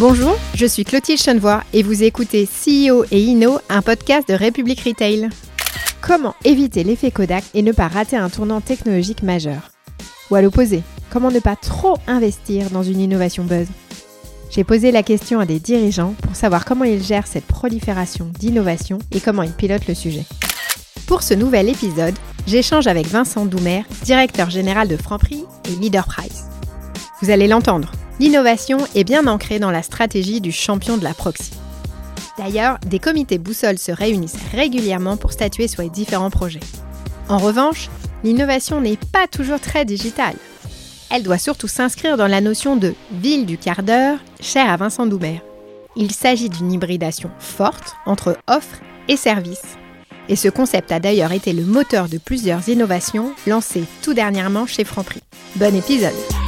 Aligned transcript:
Bonjour, 0.00 0.34
je 0.54 0.64
suis 0.64 0.84
Clotilde 0.84 1.20
Chenevoix 1.20 1.62
et 1.74 1.82
vous 1.82 2.02
écoutez 2.02 2.46
CEO 2.46 3.04
et 3.10 3.20
Inno, 3.20 3.58
un 3.68 3.82
podcast 3.82 4.26
de 4.26 4.32
République 4.32 4.80
Retail. 4.80 5.28
Comment 6.00 6.34
éviter 6.42 6.84
l'effet 6.84 7.10
Kodak 7.10 7.44
et 7.52 7.60
ne 7.60 7.70
pas 7.70 7.86
rater 7.86 8.16
un 8.16 8.30
tournant 8.30 8.62
technologique 8.62 9.22
majeur? 9.22 9.70
Ou 10.30 10.36
à 10.36 10.40
l'opposé, 10.40 10.82
comment 11.10 11.30
ne 11.30 11.38
pas 11.38 11.54
trop 11.54 11.98
investir 12.06 12.70
dans 12.70 12.82
une 12.82 12.98
innovation 12.98 13.44
buzz? 13.44 13.66
J'ai 14.50 14.64
posé 14.64 14.90
la 14.90 15.02
question 15.02 15.38
à 15.38 15.44
des 15.44 15.60
dirigeants 15.60 16.14
pour 16.22 16.34
savoir 16.34 16.64
comment 16.64 16.84
ils 16.86 17.04
gèrent 17.04 17.26
cette 17.26 17.44
prolifération 17.44 18.30
d'innovation 18.38 19.00
et 19.12 19.20
comment 19.20 19.42
ils 19.42 19.52
pilotent 19.52 19.86
le 19.86 19.94
sujet. 19.94 20.24
Pour 21.06 21.22
ce 21.22 21.34
nouvel 21.34 21.68
épisode, 21.68 22.18
j'échange 22.46 22.86
avec 22.86 23.06
Vincent 23.06 23.44
Doumer, 23.44 23.84
directeur 24.02 24.48
général 24.48 24.88
de 24.88 24.96
Franprix 24.96 25.44
et 25.68 25.78
Leader 25.78 26.06
Price. 26.06 26.44
Vous 27.20 27.28
allez 27.28 27.48
l'entendre, 27.48 27.92
l'innovation 28.20 28.86
est 28.94 29.04
bien 29.04 29.26
ancrée 29.26 29.58
dans 29.58 29.70
la 29.70 29.82
stratégie 29.82 30.42
du 30.42 30.52
champion 30.52 30.98
de 30.98 31.04
la 31.04 31.14
proxy. 31.14 31.52
D'ailleurs, 32.36 32.78
des 32.86 32.98
comités 32.98 33.38
boussoles 33.38 33.78
se 33.78 33.92
réunissent 33.92 34.36
régulièrement 34.52 35.16
pour 35.16 35.32
statuer 35.32 35.68
sur 35.68 35.82
les 35.82 35.88
différents 35.88 36.30
projets. 36.30 36.60
En 37.30 37.38
revanche, 37.38 37.88
l'innovation 38.22 38.82
n'est 38.82 38.98
pas 38.98 39.26
toujours 39.26 39.58
très 39.58 39.86
digitale. 39.86 40.34
Elle 41.10 41.22
doit 41.22 41.38
surtout 41.38 41.66
s'inscrire 41.66 42.18
dans 42.18 42.26
la 42.26 42.42
notion 42.42 42.76
de 42.76 42.94
ville 43.10 43.46
du 43.46 43.56
quart 43.56 43.82
d'heure, 43.82 44.18
chère 44.40 44.70
à 44.70 44.76
Vincent 44.76 45.06
Doumer. 45.06 45.42
Il 45.96 46.12
s'agit 46.12 46.50
d'une 46.50 46.72
hybridation 46.72 47.30
forte 47.38 47.96
entre 48.04 48.36
offre 48.46 48.80
et 49.08 49.16
service. 49.16 49.78
Et 50.28 50.36
ce 50.36 50.48
concept 50.48 50.92
a 50.92 51.00
d'ailleurs 51.00 51.32
été 51.32 51.54
le 51.54 51.64
moteur 51.64 52.08
de 52.08 52.18
plusieurs 52.18 52.68
innovations 52.68 53.32
lancées 53.46 53.84
tout 54.02 54.12
dernièrement 54.12 54.66
chez 54.66 54.84
Franprix. 54.84 55.22
Bon 55.56 55.74
épisode! 55.74 56.39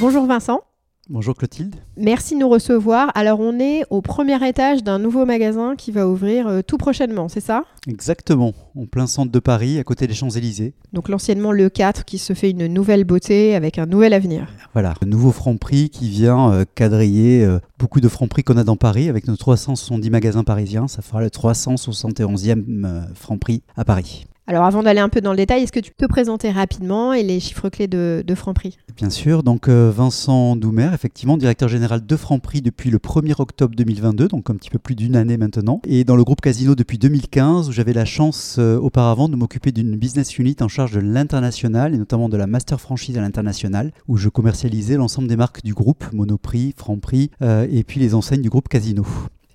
Bonjour 0.00 0.24
Vincent. 0.24 0.62
Bonjour 1.10 1.36
Clotilde. 1.36 1.76
Merci 1.98 2.32
de 2.34 2.40
nous 2.40 2.48
recevoir. 2.48 3.12
Alors 3.14 3.38
on 3.38 3.60
est 3.60 3.82
au 3.90 4.00
premier 4.00 4.48
étage 4.48 4.82
d'un 4.82 4.98
nouveau 4.98 5.26
magasin 5.26 5.74
qui 5.76 5.92
va 5.92 6.08
ouvrir 6.08 6.48
euh, 6.48 6.62
tout 6.62 6.78
prochainement, 6.78 7.28
c'est 7.28 7.40
ça? 7.40 7.64
Exactement, 7.86 8.54
en 8.74 8.86
plein 8.86 9.06
centre 9.06 9.30
de 9.30 9.38
Paris, 9.38 9.78
à 9.78 9.84
côté 9.84 10.06
des 10.06 10.14
Champs-Élysées. 10.14 10.72
Donc 10.94 11.10
l'anciennement 11.10 11.52
Le 11.52 11.68
4 11.68 12.06
qui 12.06 12.16
se 12.16 12.32
fait 12.32 12.48
une 12.48 12.66
nouvelle 12.66 13.04
beauté 13.04 13.54
avec 13.54 13.78
un 13.78 13.84
nouvel 13.84 14.14
avenir. 14.14 14.48
Voilà, 14.72 14.94
un 15.02 15.06
nouveau 15.06 15.32
Franprix 15.32 15.90
qui 15.90 16.08
vient 16.08 16.50
euh, 16.50 16.64
quadriller 16.74 17.44
euh, 17.44 17.58
beaucoup 17.78 18.00
de 18.00 18.08
Franprix 18.08 18.42
qu'on 18.42 18.56
a 18.56 18.64
dans 18.64 18.76
Paris 18.76 19.10
avec 19.10 19.28
nos 19.28 19.36
370 19.36 20.08
magasins 20.08 20.44
parisiens. 20.44 20.88
Ça 20.88 21.02
fera 21.02 21.20
le 21.20 21.28
371e 21.28 23.04
Franprix 23.14 23.62
à 23.76 23.84
Paris. 23.84 24.24
Alors 24.50 24.64
avant 24.64 24.82
d'aller 24.82 24.98
un 24.98 25.08
peu 25.08 25.20
dans 25.20 25.30
le 25.30 25.36
détail, 25.36 25.62
est-ce 25.62 25.70
que 25.70 25.78
tu 25.78 25.92
peux 25.92 26.08
te 26.08 26.10
présenter 26.10 26.50
rapidement 26.50 27.12
et 27.12 27.22
les 27.22 27.38
chiffres 27.38 27.68
clés 27.68 27.86
de, 27.86 28.24
de 28.26 28.34
Franprix? 28.34 28.78
Bien 28.96 29.08
sûr, 29.08 29.44
donc 29.44 29.68
euh, 29.68 29.92
Vincent 29.94 30.56
Doumer, 30.56 30.90
effectivement, 30.92 31.36
directeur 31.36 31.68
général 31.68 32.04
de 32.04 32.16
Franprix 32.16 32.60
depuis 32.60 32.90
le 32.90 32.98
1er 32.98 33.40
octobre 33.40 33.76
2022, 33.76 34.26
donc 34.26 34.50
un 34.50 34.56
petit 34.56 34.68
peu 34.68 34.80
plus 34.80 34.96
d'une 34.96 35.14
année 35.14 35.36
maintenant, 35.36 35.80
et 35.86 36.02
dans 36.02 36.16
le 36.16 36.24
groupe 36.24 36.40
Casino 36.40 36.74
depuis 36.74 36.98
2015, 36.98 37.68
où 37.68 37.72
j'avais 37.72 37.92
la 37.92 38.04
chance 38.04 38.56
euh, 38.58 38.76
auparavant 38.76 39.28
de 39.28 39.36
m'occuper 39.36 39.70
d'une 39.70 39.94
business 39.94 40.36
unit 40.36 40.56
en 40.62 40.66
charge 40.66 40.94
de 40.94 41.00
l'international, 41.00 41.94
et 41.94 41.98
notamment 41.98 42.28
de 42.28 42.36
la 42.36 42.48
master 42.48 42.80
franchise 42.80 43.16
à 43.16 43.20
l'international, 43.20 43.92
où 44.08 44.16
je 44.16 44.28
commercialisais 44.28 44.96
l'ensemble 44.96 45.28
des 45.28 45.36
marques 45.36 45.62
du 45.62 45.74
groupe, 45.74 46.06
Monoprix, 46.12 46.74
Franprix, 46.76 47.30
euh, 47.40 47.68
et 47.70 47.84
puis 47.84 48.00
les 48.00 48.16
enseignes 48.16 48.42
du 48.42 48.50
groupe 48.50 48.66
Casino. 48.66 49.06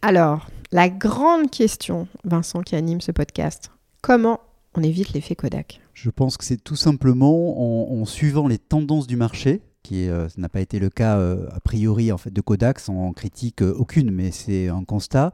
Alors, 0.02 0.48
la 0.72 0.88
grande 0.88 1.52
question, 1.52 2.08
Vincent, 2.24 2.62
qui 2.62 2.78
anime 2.78 3.02
ce 3.02 3.12
podcast, 3.12 3.72
comment 4.02 4.40
on 4.78 4.84
évite 4.84 5.14
l'effet 5.14 5.36
Kodak. 5.36 5.82
Je 5.94 6.10
pense 6.10 6.38
que 6.38 6.44
c'est 6.44 6.64
tout 6.64 6.76
simplement 6.76 8.00
en, 8.00 8.06
suivant 8.06 8.48
les 8.48 8.58
tendances 8.58 9.08
du 9.08 9.16
marché, 9.16 9.62
qui 9.86 10.10
euh, 10.10 10.28
n'a 10.38 10.50
pas 10.50 10.62
été 10.62 10.80
le 10.80 10.90
cas 10.90 11.20
euh, 11.20 11.48
a 11.52 11.60
priori 11.60 12.12
en 12.12 12.18
fait 12.18 12.34
de 12.34 12.42
Kodak 12.42 12.80
sans 12.80 13.14
critique 13.14 13.62
euh, 13.62 13.72
aucune, 13.78 14.10
mais 14.10 14.32
c'est 14.32 14.68
un 14.68 14.84
constat. 14.84 15.32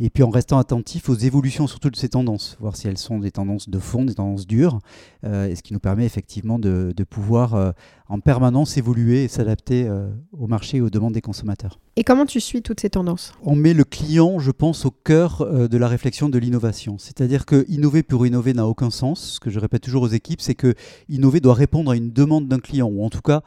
Et 0.00 0.10
puis 0.10 0.24
en 0.24 0.30
restant 0.30 0.58
attentif 0.58 1.08
aux 1.08 1.14
évolutions 1.14 1.68
surtout 1.68 1.88
de 1.88 1.94
ces 1.94 2.08
tendances, 2.08 2.56
voir 2.60 2.74
si 2.74 2.88
elles 2.88 2.98
sont 2.98 3.20
des 3.20 3.30
tendances 3.30 3.68
de 3.68 3.78
fond, 3.78 4.04
des 4.04 4.14
tendances 4.14 4.46
dures, 4.46 4.80
et 5.24 5.54
ce 5.54 5.62
qui 5.62 5.72
nous 5.72 5.78
permet 5.78 6.04
effectivement 6.04 6.58
de, 6.58 6.92
de 6.96 7.04
pouvoir 7.04 7.74
en 8.08 8.18
permanence 8.18 8.76
évoluer 8.76 9.24
et 9.24 9.28
s'adapter 9.28 9.88
au 10.32 10.48
marché 10.48 10.78
et 10.78 10.80
aux 10.80 10.90
demandes 10.90 11.14
des 11.14 11.20
consommateurs. 11.20 11.78
Et 11.94 12.02
comment 12.02 12.26
tu 12.26 12.40
suis 12.40 12.62
toutes 12.62 12.80
ces 12.80 12.90
tendances? 12.90 13.32
On 13.42 13.54
met 13.54 13.72
le 13.72 13.84
client, 13.84 14.40
je 14.40 14.50
pense, 14.50 14.84
au 14.84 14.90
cœur 14.90 15.46
de 15.68 15.76
la 15.78 15.86
réflexion 15.86 16.28
de 16.28 16.38
l'innovation. 16.38 16.96
C'est-à-dire 16.98 17.46
que 17.46 17.64
innover 17.68 18.02
pour 18.02 18.26
innover 18.26 18.52
n'a 18.52 18.66
aucun 18.66 18.90
sens. 18.90 19.34
Ce 19.34 19.40
que 19.40 19.50
je 19.50 19.60
répète 19.60 19.82
toujours 19.82 20.02
aux 20.02 20.08
équipes, 20.08 20.40
c'est 20.40 20.56
que 20.56 20.74
innover 21.08 21.40
doit 21.40 21.54
répondre 21.54 21.92
à 21.92 21.96
une 21.96 22.10
demande 22.10 22.48
d'un 22.48 22.58
client, 22.58 22.88
ou 22.88 23.04
en 23.04 23.10
tout 23.10 23.22
cas 23.22 23.42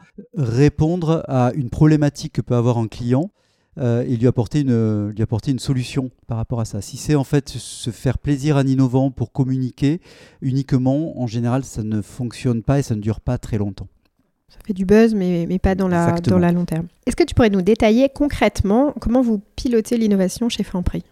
répondre 0.46 1.24
à 1.28 1.52
une 1.54 1.70
problématique 1.70 2.34
que 2.34 2.40
peut 2.40 2.54
avoir 2.54 2.78
un 2.78 2.88
client 2.88 3.30
euh, 3.78 4.04
et 4.06 4.16
lui 4.16 4.26
apporter, 4.26 4.60
une, 4.60 5.10
lui 5.10 5.22
apporter 5.22 5.50
une 5.50 5.58
solution 5.58 6.10
par 6.26 6.38
rapport 6.38 6.60
à 6.60 6.64
ça. 6.64 6.80
Si 6.80 6.96
c'est 6.96 7.14
en 7.14 7.24
fait 7.24 7.48
se 7.48 7.90
faire 7.90 8.18
plaisir 8.18 8.56
en 8.56 8.66
innovant 8.66 9.10
pour 9.10 9.32
communiquer 9.32 10.00
uniquement, 10.40 11.20
en 11.20 11.26
général, 11.26 11.64
ça 11.64 11.82
ne 11.82 12.00
fonctionne 12.00 12.62
pas 12.62 12.78
et 12.78 12.82
ça 12.82 12.94
ne 12.94 13.00
dure 13.00 13.20
pas 13.20 13.38
très 13.38 13.58
longtemps. 13.58 13.88
Ça 14.48 14.58
fait 14.64 14.72
du 14.72 14.86
buzz, 14.86 15.14
mais, 15.14 15.44
mais 15.48 15.58
pas 15.58 15.74
dans 15.74 15.88
la, 15.88 16.12
dans 16.12 16.38
la 16.38 16.52
long 16.52 16.64
terme. 16.64 16.86
Est-ce 17.06 17.16
que 17.16 17.24
tu 17.24 17.34
pourrais 17.34 17.50
nous 17.50 17.62
détailler 17.62 18.08
concrètement 18.08 18.94
comment 19.00 19.20
vous 19.20 19.42
pilotez 19.56 19.98
l'innovation 19.98 20.48
chez 20.48 20.62
Franprix? 20.62 21.02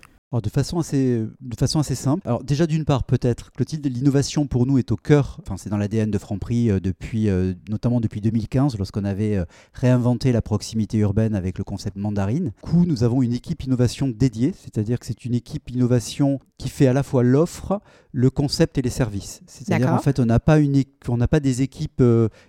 De 0.40 0.48
façon 0.48 0.78
assez, 0.78 1.24
de 1.40 1.56
façon 1.56 1.78
assez 1.78 1.94
simple. 1.94 2.22
Alors 2.26 2.42
déjà 2.42 2.66
d'une 2.66 2.84
part 2.84 3.04
peut-être, 3.04 3.52
Clotilde, 3.52 3.86
l'innovation 3.86 4.46
pour 4.46 4.66
nous 4.66 4.78
est 4.78 4.92
au 4.92 4.96
cœur, 4.96 5.38
enfin 5.42 5.56
c'est 5.56 5.70
dans 5.70 5.76
l'ADN 5.76 6.10
de 6.10 6.18
Franprix 6.18 6.70
euh, 6.70 6.80
depuis, 6.80 7.28
euh, 7.28 7.54
notamment 7.68 8.00
depuis 8.00 8.20
2015 8.20 8.76
lorsqu'on 8.78 9.04
avait 9.04 9.36
euh, 9.36 9.44
réinventé 9.72 10.32
la 10.32 10.42
proximité 10.42 10.98
urbaine 10.98 11.34
avec 11.34 11.58
le 11.58 11.64
concept 11.64 11.96
mandarine. 11.96 12.52
Du 12.64 12.70
coup, 12.70 12.84
nous 12.86 13.04
avons 13.04 13.22
une 13.22 13.32
équipe 13.32 13.62
innovation 13.64 14.08
dédiée, 14.08 14.54
c'est-à-dire 14.56 14.98
que 14.98 15.06
c'est 15.06 15.24
une 15.24 15.34
équipe 15.34 15.70
innovation 15.70 16.40
qui 16.58 16.68
fait 16.68 16.86
à 16.86 16.92
la 16.92 17.02
fois 17.02 17.22
l'offre, 17.22 17.80
le 18.12 18.30
concept 18.30 18.78
et 18.78 18.82
les 18.82 18.90
services. 18.90 19.42
C'est-à-dire 19.46 19.92
en 19.92 19.98
fait 19.98 20.20
on 20.20 20.26
n'a 20.26 20.38
pas, 20.38 20.58
une, 20.58 20.82
on 21.08 21.16
n'a 21.16 21.26
pas 21.28 21.40
des 21.40 21.62
équipes 21.62 22.02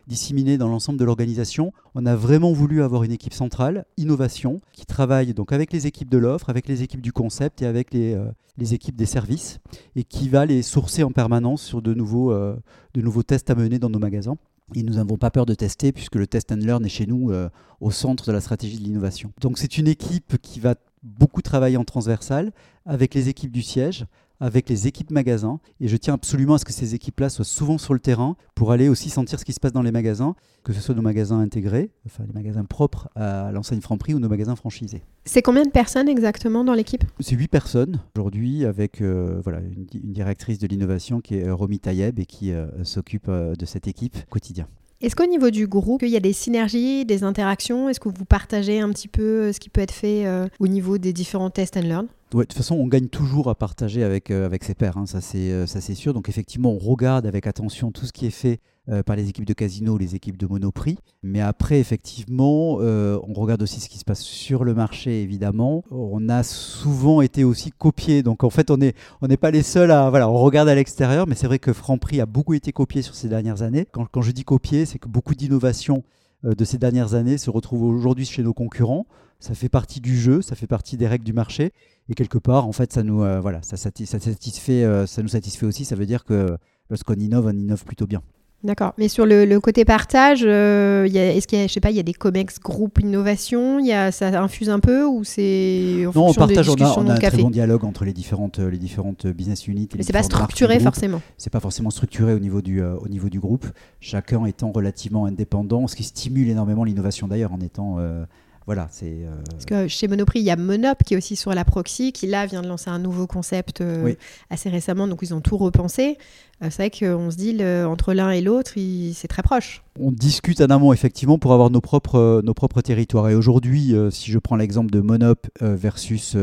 disséminées 0.08 0.58
dans 0.58 0.68
l'ensemble 0.68 1.00
de 1.00 1.06
l'organisation. 1.06 1.74
On 1.96 2.06
a 2.06 2.16
vraiment 2.16 2.54
voulu 2.54 2.84
avoir 2.84 3.04
une 3.04 3.12
équipe 3.12 3.34
centrale, 3.34 3.86
innovation, 3.98 4.62
qui 4.74 4.86
travaille 4.86 5.34
donc 5.34 5.52
avec 5.52 5.74
les 5.74 5.88
équipes 5.88 6.10
de 6.10 6.20
l'offre, 6.20 6.50
avec 6.50 6.68
les 6.68 6.84
équipes 6.84 7.02
du 7.02 7.12
concept 7.12 7.62
et 7.62 7.66
avec 7.66 7.75
avec 7.76 7.94
euh, 7.96 8.32
les, 8.58 8.74
équipes 8.74 8.96
des 8.96 9.06
services 9.06 9.60
et 9.96 10.04
qui 10.04 10.30
va 10.30 10.46
les 10.46 10.62
sourcer 10.62 11.04
en 11.04 11.12
permanence 11.12 11.62
sur 11.62 11.82
de 11.82 11.94
nouveaux, 11.94 12.32
euh, 12.32 12.56
de 12.94 13.02
nouveaux 13.02 13.24
tests 13.24 13.50
à 13.50 13.56
mener 13.56 13.80
dans 13.80 13.90
nos 13.90 14.00
magasins. 14.00 14.38
Et 14.74 14.82
nous 14.82 14.96
n'avons 14.96 15.18
pas 15.18 15.30
peur 15.30 15.46
de 15.46 15.54
tester 15.54 15.92
puisque 15.92 16.16
le 16.16 16.26
test 16.26 16.52
and 16.52 16.56
learn 16.56 16.84
est 16.86 16.90
chez 16.90 17.06
nous 17.06 17.32
euh, 17.32 17.50
au 17.82 17.92
centre 17.92 18.26
de 18.28 18.32
la 18.32 18.42
stratégie 18.42 18.80
de 18.80 18.84
l'innovation. 18.84 19.32
Donc 19.42 19.58
c'est 19.60 19.78
une 19.78 19.88
équipe 19.88 20.38
qui 20.42 20.60
va 20.60 20.76
beaucoup 21.04 21.42
travailler 21.42 21.78
en 21.78 21.84
transversal 21.84 22.52
avec 22.86 23.14
les 23.14 23.30
équipes 23.30 23.52
du 23.52 23.62
siège, 23.62 24.06
avec 24.40 24.70
les 24.70 24.88
équipes 24.88 25.12
magasins. 25.12 25.60
Et 25.80 25.88
je 25.88 25.98
tiens 25.98 26.14
absolument 26.14 26.56
à 26.56 26.58
ce 26.58 26.66
que 26.66 26.74
ces 26.74 26.96
équipes-là 26.96 27.30
soient 27.30 27.46
souvent 27.46 27.78
sur 27.78 27.94
le 27.94 28.00
terrain 28.00 28.36
pour 28.54 28.72
aller 28.72 28.90
aussi 28.90 29.10
sentir 29.10 29.40
ce 29.40 29.46
qui 29.46 29.54
se 29.54 29.60
passe 29.60 29.72
dans 29.72 29.82
les 29.82 29.92
magasins, 29.92 30.36
que 30.64 30.74
ce 30.74 30.82
soit 30.82 30.96
nos 30.96 31.02
magasins 31.02 31.40
intégrés, 31.40 31.92
enfin 32.06 32.24
les 32.26 32.34
magasins 32.34 32.66
propres 32.66 33.10
à 33.16 33.52
l'enseigne 33.52 33.82
Franprix 33.82 34.14
ou 34.14 34.20
nos 34.20 34.30
magasins 34.30 34.56
franchisés. 34.56 35.04
C'est 35.26 35.42
combien 35.42 35.64
de 35.64 35.70
personnes 35.70 36.10
exactement 36.10 36.64
dans 36.64 36.74
l'équipe? 36.74 37.04
C'est 37.20 37.36
8 37.36 37.48
personnes 37.48 38.00
aujourd'hui 38.16 38.66
avec 38.66 39.02
euh, 39.02 39.40
voilà, 39.44 39.60
une, 39.60 39.86
directrice 40.14 40.60
de 40.60 40.68
l'innovation 40.68 41.20
qui 41.20 41.36
est 41.36 41.50
Romy 41.50 41.80
Tayeb 41.80 42.20
et 42.20 42.26
qui 42.26 42.52
euh, 42.52 42.68
s'occupe 42.84 43.28
euh, 43.28 43.56
de 43.56 43.66
cette 43.66 43.88
équipe 43.88 44.18
quotidien. 44.30 44.68
Est-ce 45.02 45.16
qu'au 45.16 45.26
niveau 45.26 45.50
du 45.50 45.68
groupe, 45.68 46.04
il 46.04 46.10
y 46.10 46.16
a 46.16 46.22
des 46.22 46.34
synergies, 46.34 47.06
des 47.06 47.24
interactions? 47.24 47.90
Est-ce 47.90 48.00
que 48.00 48.10
vous 48.10 48.26
partagez 48.26 48.80
un 48.80 48.90
petit 48.90 49.08
peu 49.08 49.52
ce 49.52 49.60
qui 49.60 49.70
peut 49.70 49.82
être 49.82 49.92
fait 49.92 50.26
au 50.58 50.68
niveau 50.68 50.98
des 50.98 51.12
différents 51.12 51.50
tests 51.50 51.76
and 51.76 51.82
learn? 51.82 52.08
De 52.32 52.40
toute 52.44 52.54
façon, 52.54 52.76
on 52.76 52.88
gagne 52.88 53.08
toujours 53.08 53.50
à 53.50 53.56
partager 53.56 54.04
avec, 54.04 54.32
euh, 54.32 54.46
avec 54.46 54.64
ses 54.64 54.74
pairs, 54.74 54.98
hein, 54.98 55.06
euh, 55.36 55.68
ça 55.68 55.82
c'est 55.82 55.96
sûr. 55.96 56.14
Donc 56.14 56.28
effectivement, 56.30 56.72
on 56.72 56.80
regarde 56.80 57.26
avec 57.26 57.48
attention 57.48 57.92
tout 57.92 58.06
ce 58.06 58.12
qui 58.12 58.26
est 58.26 58.32
fait 58.32 58.60
euh, 58.90 59.04
par 59.04 59.16
les 59.16 59.30
équipes 59.30 59.46
de 59.46 59.54
casino, 59.54 59.98
les 59.98 60.16
équipes 60.16 60.38
de 60.38 60.48
Monoprix. 60.48 60.98
Mais 61.24 61.42
après, 61.42 61.80
effectivement, 61.80 62.76
on 62.76 63.34
regarde 63.34 63.62
aussi 63.62 63.80
ce 63.80 63.90
qui 63.90 63.98
se 63.98 64.06
passe 64.06 64.22
sur 64.22 64.64
le 64.64 64.74
marché, 64.74 65.22
évidemment. 65.22 65.84
On 65.92 66.30
a 66.30 66.44
souvent 66.44 67.22
été 67.22 67.44
aussi 67.44 67.72
copié. 67.72 68.24
Donc 68.24 68.44
en 68.44 68.50
fait, 68.50 68.70
on 68.70 68.78
n'est 68.78 68.94
on 69.22 69.28
pas 69.28 69.52
les 69.52 69.64
seuls 69.64 69.92
à... 69.92 70.10
Voilà, 70.10 70.30
on 70.30 70.38
regarde 70.38 70.70
à 70.70 70.76
l'extérieur, 70.76 71.28
mais 71.28 71.36
c'est 71.36 71.48
vrai 71.48 71.60
que 71.60 71.74
Franprix 71.74 72.22
a 72.22 72.26
beaucoup 72.26 72.54
été 72.54 72.72
copié 72.72 73.02
sur 73.02 73.16
ces 73.16 73.28
dernières 73.28 73.62
années. 73.62 73.86
Quand, 73.92 74.06
quand 74.06 74.22
je 74.22 74.32
dis 74.32 74.44
copié, 74.44 74.86
c'est 74.86 75.00
que 75.00 75.08
beaucoup 75.08 75.36
d'innovations 75.36 76.04
de 76.44 76.66
ces 76.66 76.78
dernières 76.78 77.16
années 77.16 77.40
se 77.40 77.50
retrouvent 77.50 77.84
aujourd'hui 77.84 78.26
chez 78.26 78.44
nos 78.44 78.54
concurrents. 78.54 79.08
Ça 79.40 79.54
fait 79.54 79.70
partie 79.70 80.00
du 80.02 80.18
jeu, 80.18 80.42
ça 80.42 80.56
fait 80.56 80.68
partie 80.68 80.98
des 80.98 81.08
règles 81.08 81.26
du 81.26 81.34
marché. 81.34 81.72
Et 82.10 82.14
quelque 82.14 82.38
part, 82.38 82.68
en 82.68 82.72
fait, 82.72 82.94
ça 82.94 83.04
nous, 83.04 83.18
voilà, 83.42 83.62
ça, 83.62 83.78
satisfait, 83.78 85.06
ça 85.08 85.22
nous 85.22 85.28
satisfait 85.30 85.66
aussi. 85.66 85.86
Ça 85.86 85.96
veut 85.96 86.06
dire 86.06 86.24
que 86.24 86.58
lorsqu'on 86.90 87.16
innove, 87.16 87.48
on 87.48 87.52
innove 87.52 87.84
plutôt 87.84 88.08
bien. 88.08 88.22
D'accord. 88.64 88.94
Mais 88.98 89.10
sur 89.10 89.28
le, 89.28 89.46
le 89.46 89.60
côté 89.60 89.86
partage, 89.86 90.42
euh, 90.44 91.06
est-ce 91.06 91.46
qu'il 91.46 91.60
y 91.60 91.62
a, 91.62 91.68
je 91.68 91.74
sais 91.74 91.80
pas, 91.80 91.92
il 91.92 91.98
y 91.98 92.00
a 92.00 92.04
des 92.04 92.14
comex 92.14 92.60
groupe 92.60 93.00
innovation, 93.00 93.78
il 93.80 93.86
y 93.86 93.94
a, 93.94 94.12
ça 94.12 94.42
infuse 94.42 94.72
un 94.72 94.80
peu 94.80 95.06
ou 95.06 95.24
c'est 95.24 96.08
Non, 96.16 96.30
on 96.30 96.34
partage, 96.34 96.68
on 96.70 96.74
a, 96.76 96.94
on 96.98 97.08
a 97.08 97.14
un 97.14 97.18
très 97.18 97.38
bon 97.38 97.52
dialogue 97.52 97.84
entre 97.84 98.06
les 98.06 98.14
différentes, 98.14 98.58
les 98.58 98.80
différentes 98.80 99.28
business 99.28 99.68
units. 99.68 99.90
et 99.94 99.98
Mais 99.98 100.04
c'est 100.04 100.14
pas 100.14 100.24
structuré 100.24 100.80
forcément. 100.80 101.22
c'est 101.38 101.52
pas 101.52 101.60
forcément 101.60 101.92
structuré 101.92 102.34
au 102.34 102.40
niveau 102.40 102.64
du, 102.64 102.82
euh, 102.82 102.96
au 102.96 103.08
niveau 103.08 103.30
du 103.30 103.40
groupe, 103.40 103.68
chacun 104.00 104.46
étant 104.46 104.72
relativement 104.72 105.26
indépendant, 105.26 105.86
ce 105.86 105.96
qui 105.96 106.04
stimule 106.04 106.50
énormément 106.50 106.84
l'innovation 106.84 107.28
d'ailleurs 107.28 107.54
en 107.54 107.60
étant... 107.60 107.98
euh, 108.00 108.26
voilà, 108.66 108.88
c'est... 108.90 109.06
euh, 109.26 109.36
Parce 109.52 109.66
que 109.66 109.88
chez 109.88 110.08
Monoprix, 110.08 110.40
il 110.40 110.46
y 110.46 110.50
a 110.52 110.56
Monop 110.56 111.04
qui 111.06 111.14
est 111.14 111.18
aussi 111.18 111.36
sur 111.36 111.54
la 111.54 111.64
proxy, 111.66 112.12
qui 112.12 112.26
là 112.26 112.46
vient 112.48 112.62
de 112.64 112.68
lancer 112.68 112.90
un 112.90 112.98
nouveau 113.00 113.28
concept 113.28 113.82
euh, 113.82 114.04
Oui. 114.04 114.18
assez 114.50 114.70
récemment, 114.70 115.08
donc 115.08 115.20
ils 115.22 115.34
ont 115.36 115.42
tout 115.42 115.58
repensé. 115.58 116.18
Euh, 116.64 116.68
c'est 116.72 116.90
vrai 116.90 116.90
qu'on 116.90 117.30
se 117.30 117.36
dit, 117.38 117.54
le- 117.54 117.86
entre 117.86 118.14
l'un 118.14 118.32
et 118.32 118.42
l'autre, 118.42 118.72
c'est 119.14 119.28
très 119.28 119.44
proche. 119.44 119.84
on 120.00 120.12
discute 120.12 120.62
en 120.62 120.66
amont 120.72 120.94
effectivement 120.94 121.38
pour 121.38 121.54
avoir 121.54 121.70
nos 121.70 121.82
propres, 121.82 122.42
nos 122.44 122.54
propres 122.56 122.82
territoires. 122.82 123.30
Et 123.30 123.36
aujourd'hui, 123.36 123.94
euh, 123.94 124.10
si 124.10 124.32
je 124.32 124.40
prends 124.40 124.56
l'exemple 124.56 124.90
de 124.92 125.00
Monop 125.00 125.48
euh, 125.62 125.76
versus 125.76 126.36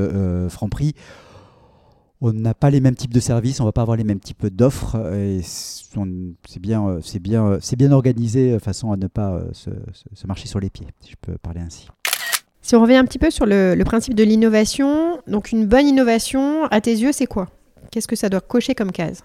Franprix, 0.49 0.95
on 2.21 2.33
n'a 2.33 2.55
pas 2.55 2.71
les 2.71 2.81
mêmes 2.81 2.95
types 2.95 3.13
de 3.13 3.19
services, 3.19 3.59
on 3.61 3.65
va 3.65 3.73
pas 3.73 3.83
avoir 3.83 3.97
les 3.97 4.05
mêmes 4.05 4.21
types 4.21 4.47
d'offres. 4.47 4.95
Et 5.13 5.41
c'est 5.43 6.61
bien, 6.61 7.01
c'est 7.03 7.19
bien, 7.19 7.59
c'est 7.61 7.75
bien 7.77 7.91
organisé, 7.91 8.57
façon 8.61 8.93
à 8.93 8.97
ne 8.97 9.09
pas 9.09 9.41
se, 9.53 9.71
se- 9.93 10.05
se 10.15 10.27
marcher 10.29 10.47
sur 10.47 10.61
les 10.61 10.71
pieds, 10.71 10.87
si 11.01 11.11
je 11.11 11.17
peux 11.21 11.37
parler 11.39 11.61
ainsi. 11.61 11.89
Si 12.65 12.77
on 12.77 12.81
revient 12.81 12.95
un 12.95 13.05
petit 13.05 13.19
peu 13.19 13.31
sur 13.31 13.45
le, 13.45 13.83
principe 13.85 14.15
de 14.15 14.23
l'innovation, 14.23 15.19
donc 15.27 15.51
une 15.51 15.67
bonne 15.67 15.89
innovation, 15.89 16.65
à 16.67 16.81
tes 16.81 16.93
yeux, 16.93 17.11
c'est 17.11 17.27
quoi? 17.27 17.49
Qu'est-ce 17.91 18.07
que 18.07 18.15
ça 18.15 18.29
doit 18.29 18.41
cocher 18.41 18.77
comme 18.77 18.93
case? 18.93 19.25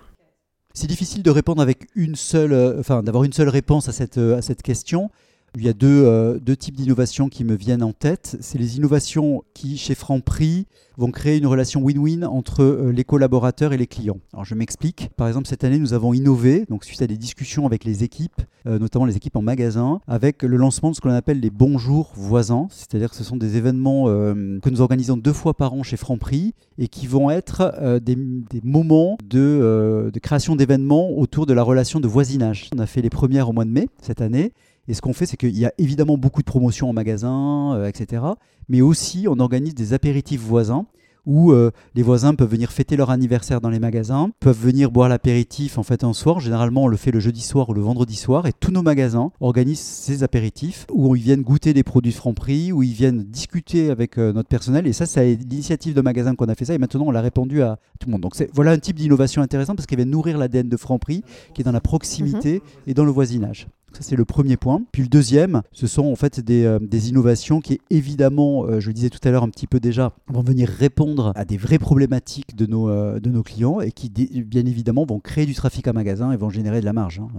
C'est 0.73 0.87
difficile 0.87 1.21
de 1.21 1.29
répondre 1.29 1.61
avec 1.61 1.87
une 1.95 2.15
seule, 2.15 2.51
euh, 2.51 2.79
enfin 2.79 3.03
d'avoir 3.03 3.23
une 3.23 3.33
seule 3.33 3.49
réponse 3.49 3.87
à 3.89 3.91
cette, 3.91 4.17
euh, 4.17 4.37
à 4.37 4.41
cette 4.41 4.63
question. 4.63 5.11
Il 5.59 5.65
y 5.65 5.69
a 5.69 5.73
deux, 5.73 6.03
euh, 6.05 6.37
deux 6.39 6.55
types 6.55 6.75
d'innovations 6.75 7.29
qui 7.29 7.43
me 7.43 7.55
viennent 7.55 7.81
en 7.81 7.91
tête. 7.91 8.37
C'est 8.41 8.59
les 8.59 8.77
innovations 8.77 9.43
qui, 9.55 9.75
chez 9.77 9.95
Franprix, 9.95 10.67
vont 10.97 11.09
créer 11.09 11.39
une 11.39 11.47
relation 11.47 11.81
win-win 11.81 12.25
entre 12.25 12.61
euh, 12.61 12.91
les 12.91 13.03
collaborateurs 13.03 13.73
et 13.73 13.77
les 13.77 13.87
clients. 13.87 14.19
Alors 14.33 14.45
je 14.45 14.53
m'explique. 14.53 15.09
Par 15.17 15.27
exemple, 15.27 15.47
cette 15.47 15.63
année, 15.63 15.79
nous 15.79 15.93
avons 15.93 16.13
innové, 16.13 16.65
donc 16.69 16.85
suite 16.85 17.01
à 17.01 17.07
des 17.07 17.17
discussions 17.17 17.65
avec 17.65 17.85
les 17.85 18.03
équipes, 18.03 18.39
euh, 18.67 18.77
notamment 18.77 19.05
les 19.05 19.17
équipes 19.17 19.35
en 19.35 19.41
magasin, 19.41 19.99
avec 20.05 20.43
le 20.43 20.57
lancement 20.57 20.91
de 20.91 20.95
ce 20.95 21.01
qu'on 21.01 21.09
appelle 21.09 21.39
les 21.39 21.49
bonjours 21.49 22.11
voisins. 22.15 22.67
C'est-à-dire 22.69 23.09
que 23.09 23.15
ce 23.15 23.23
sont 23.23 23.37
des 23.37 23.57
événements 23.57 24.05
que 24.05 24.69
nous 24.69 24.81
organisons 24.81 25.17
deux 25.17 25.33
fois 25.33 25.55
par 25.55 25.73
an 25.73 25.81
chez 25.81 25.97
Franprix 25.97 26.53
et 26.77 26.87
qui 26.87 27.07
vont 27.07 27.31
être 27.31 27.99
des, 27.99 28.15
des 28.15 28.61
moments 28.63 29.17
de, 29.23 30.11
de 30.13 30.19
création 30.19 30.55
d'événements 30.55 31.17
autour 31.17 31.47
de 31.47 31.53
la 31.53 31.63
relation 31.63 31.99
de 31.99 32.07
voisinage. 32.07 32.69
On 32.75 32.79
a 32.79 32.85
fait 32.85 33.01
les 33.01 33.09
premières 33.09 33.49
au 33.49 33.53
mois 33.53 33.65
de 33.65 33.71
mai 33.71 33.89
cette 34.01 34.21
année. 34.21 34.53
Et 34.87 34.93
ce 34.93 35.01
qu'on 35.01 35.13
fait, 35.13 35.25
c'est 35.25 35.37
qu'il 35.37 35.57
y 35.57 35.65
a 35.65 35.73
évidemment 35.77 36.17
beaucoup 36.17 36.41
de 36.41 36.45
promotions 36.45 36.89
en 36.89 36.93
magasin, 36.93 37.73
euh, 37.75 37.87
etc. 37.87 38.23
Mais 38.69 38.81
aussi, 38.81 39.27
on 39.29 39.39
organise 39.39 39.75
des 39.75 39.93
apéritifs 39.93 40.41
voisins 40.41 40.85
où 41.27 41.51
euh, 41.51 41.71
les 41.93 42.01
voisins 42.01 42.33
peuvent 42.33 42.49
venir 42.49 42.71
fêter 42.71 42.95
leur 42.95 43.09
anniversaire 43.09 43.59
dans 43.59 43.69
les 43.69 43.79
magasins, 43.79 44.31
peuvent 44.39 44.57
venir 44.57 44.91
boire 44.91 45.09
l'apéritif 45.09 45.77
en 45.77 45.83
fait 45.83 46.05
un 46.05 46.13
soir. 46.13 46.39
Généralement, 46.39 46.85
on 46.85 46.87
le 46.87 46.95
fait 46.95 47.11
le 47.11 47.19
jeudi 47.19 47.41
soir 47.41 47.69
ou 47.69 47.73
le 47.73 47.81
vendredi 47.81 48.15
soir, 48.15 48.47
et 48.47 48.53
tous 48.53 48.71
nos 48.71 48.81
magasins 48.81 49.31
organisent 49.41 49.81
ces 49.81 50.23
apéritifs 50.23 50.87
où 50.89 51.15
ils 51.17 51.21
viennent 51.21 51.41
goûter 51.41 51.73
des 51.73 51.83
produits 51.83 52.13
de 52.13 52.17
Franprix, 52.17 52.71
où 52.71 52.81
ils 52.81 52.93
viennent 52.93 53.23
discuter 53.23 53.91
avec 53.91 54.17
euh, 54.17 54.31
notre 54.31 54.47
personnel. 54.47 54.87
Et 54.87 54.93
ça, 54.93 55.05
c'est 55.05 55.35
l'initiative 55.35 55.93
de 55.93 56.01
magasin 56.01 56.33
qu'on 56.33 56.47
a 56.47 56.55
fait 56.55 56.65
ça, 56.65 56.73
et 56.73 56.77
maintenant 56.77 57.05
on 57.07 57.11
l'a 57.11 57.21
répandu 57.21 57.61
à 57.61 57.77
tout 57.99 58.07
le 58.07 58.13
monde. 58.13 58.21
Donc 58.21 58.33
voilà 58.53 58.71
un 58.71 58.79
type 58.79 58.95
d'innovation 58.95 59.41
intéressant 59.41 59.75
parce 59.75 59.85
qu'elle 59.85 59.99
vient 59.99 60.05
nourrir 60.05 60.37
l'ADN 60.37 60.69
de 60.69 60.77
Franprix, 60.77 61.23
qui 61.53 61.61
est 61.61 61.65
dans 61.65 61.73
la 61.73 61.81
proximité 61.81 62.61
et 62.87 62.93
dans 62.93 63.03
le 63.03 63.11
voisinage. 63.11 63.67
Ça, 63.97 64.03
c'est 64.03 64.15
le 64.15 64.25
premier 64.25 64.57
point. 64.57 64.83
Puis 64.91 65.01
le 65.01 65.07
deuxième, 65.07 65.63
ce 65.71 65.87
sont 65.87 66.05
en 66.05 66.15
fait 66.15 66.39
des, 66.39 66.65
euh, 66.65 66.77
innovations 66.91 67.61
qui, 67.61 67.81
évidemment, 67.89 68.63
euh, 68.65 68.79
je 68.79 68.89
le 68.89 68.93
disais 68.93 69.09
tout 69.09 69.17
à 69.23 69.31
l'heure 69.31 69.41
un 69.41 69.49
petit 69.49 69.65
peu 69.65 69.79
déjà, 69.79 70.13
vont 70.27 70.43
venir 70.43 70.69
répondre 70.69 71.31
à 71.35 71.45
des 71.45 71.57
vraies 71.57 71.79
problématiques 71.79 72.55
de 72.55 72.67
nos, 72.67 72.89
euh, 72.89 73.19
clients 73.43 73.81
et 73.81 73.91
qui, 73.91 74.09
bien 74.11 74.67
évidemment, 74.67 75.03
vont 75.03 75.19
créer 75.19 75.47
du 75.47 75.55
trafic 75.55 75.87
à 75.87 75.93
magasin 75.93 76.31
et 76.31 76.37
vont 76.37 76.51
générer 76.51 76.79
de 76.79 76.85
la 76.85 76.93
marge. 76.93 77.21
hein. 77.21 77.29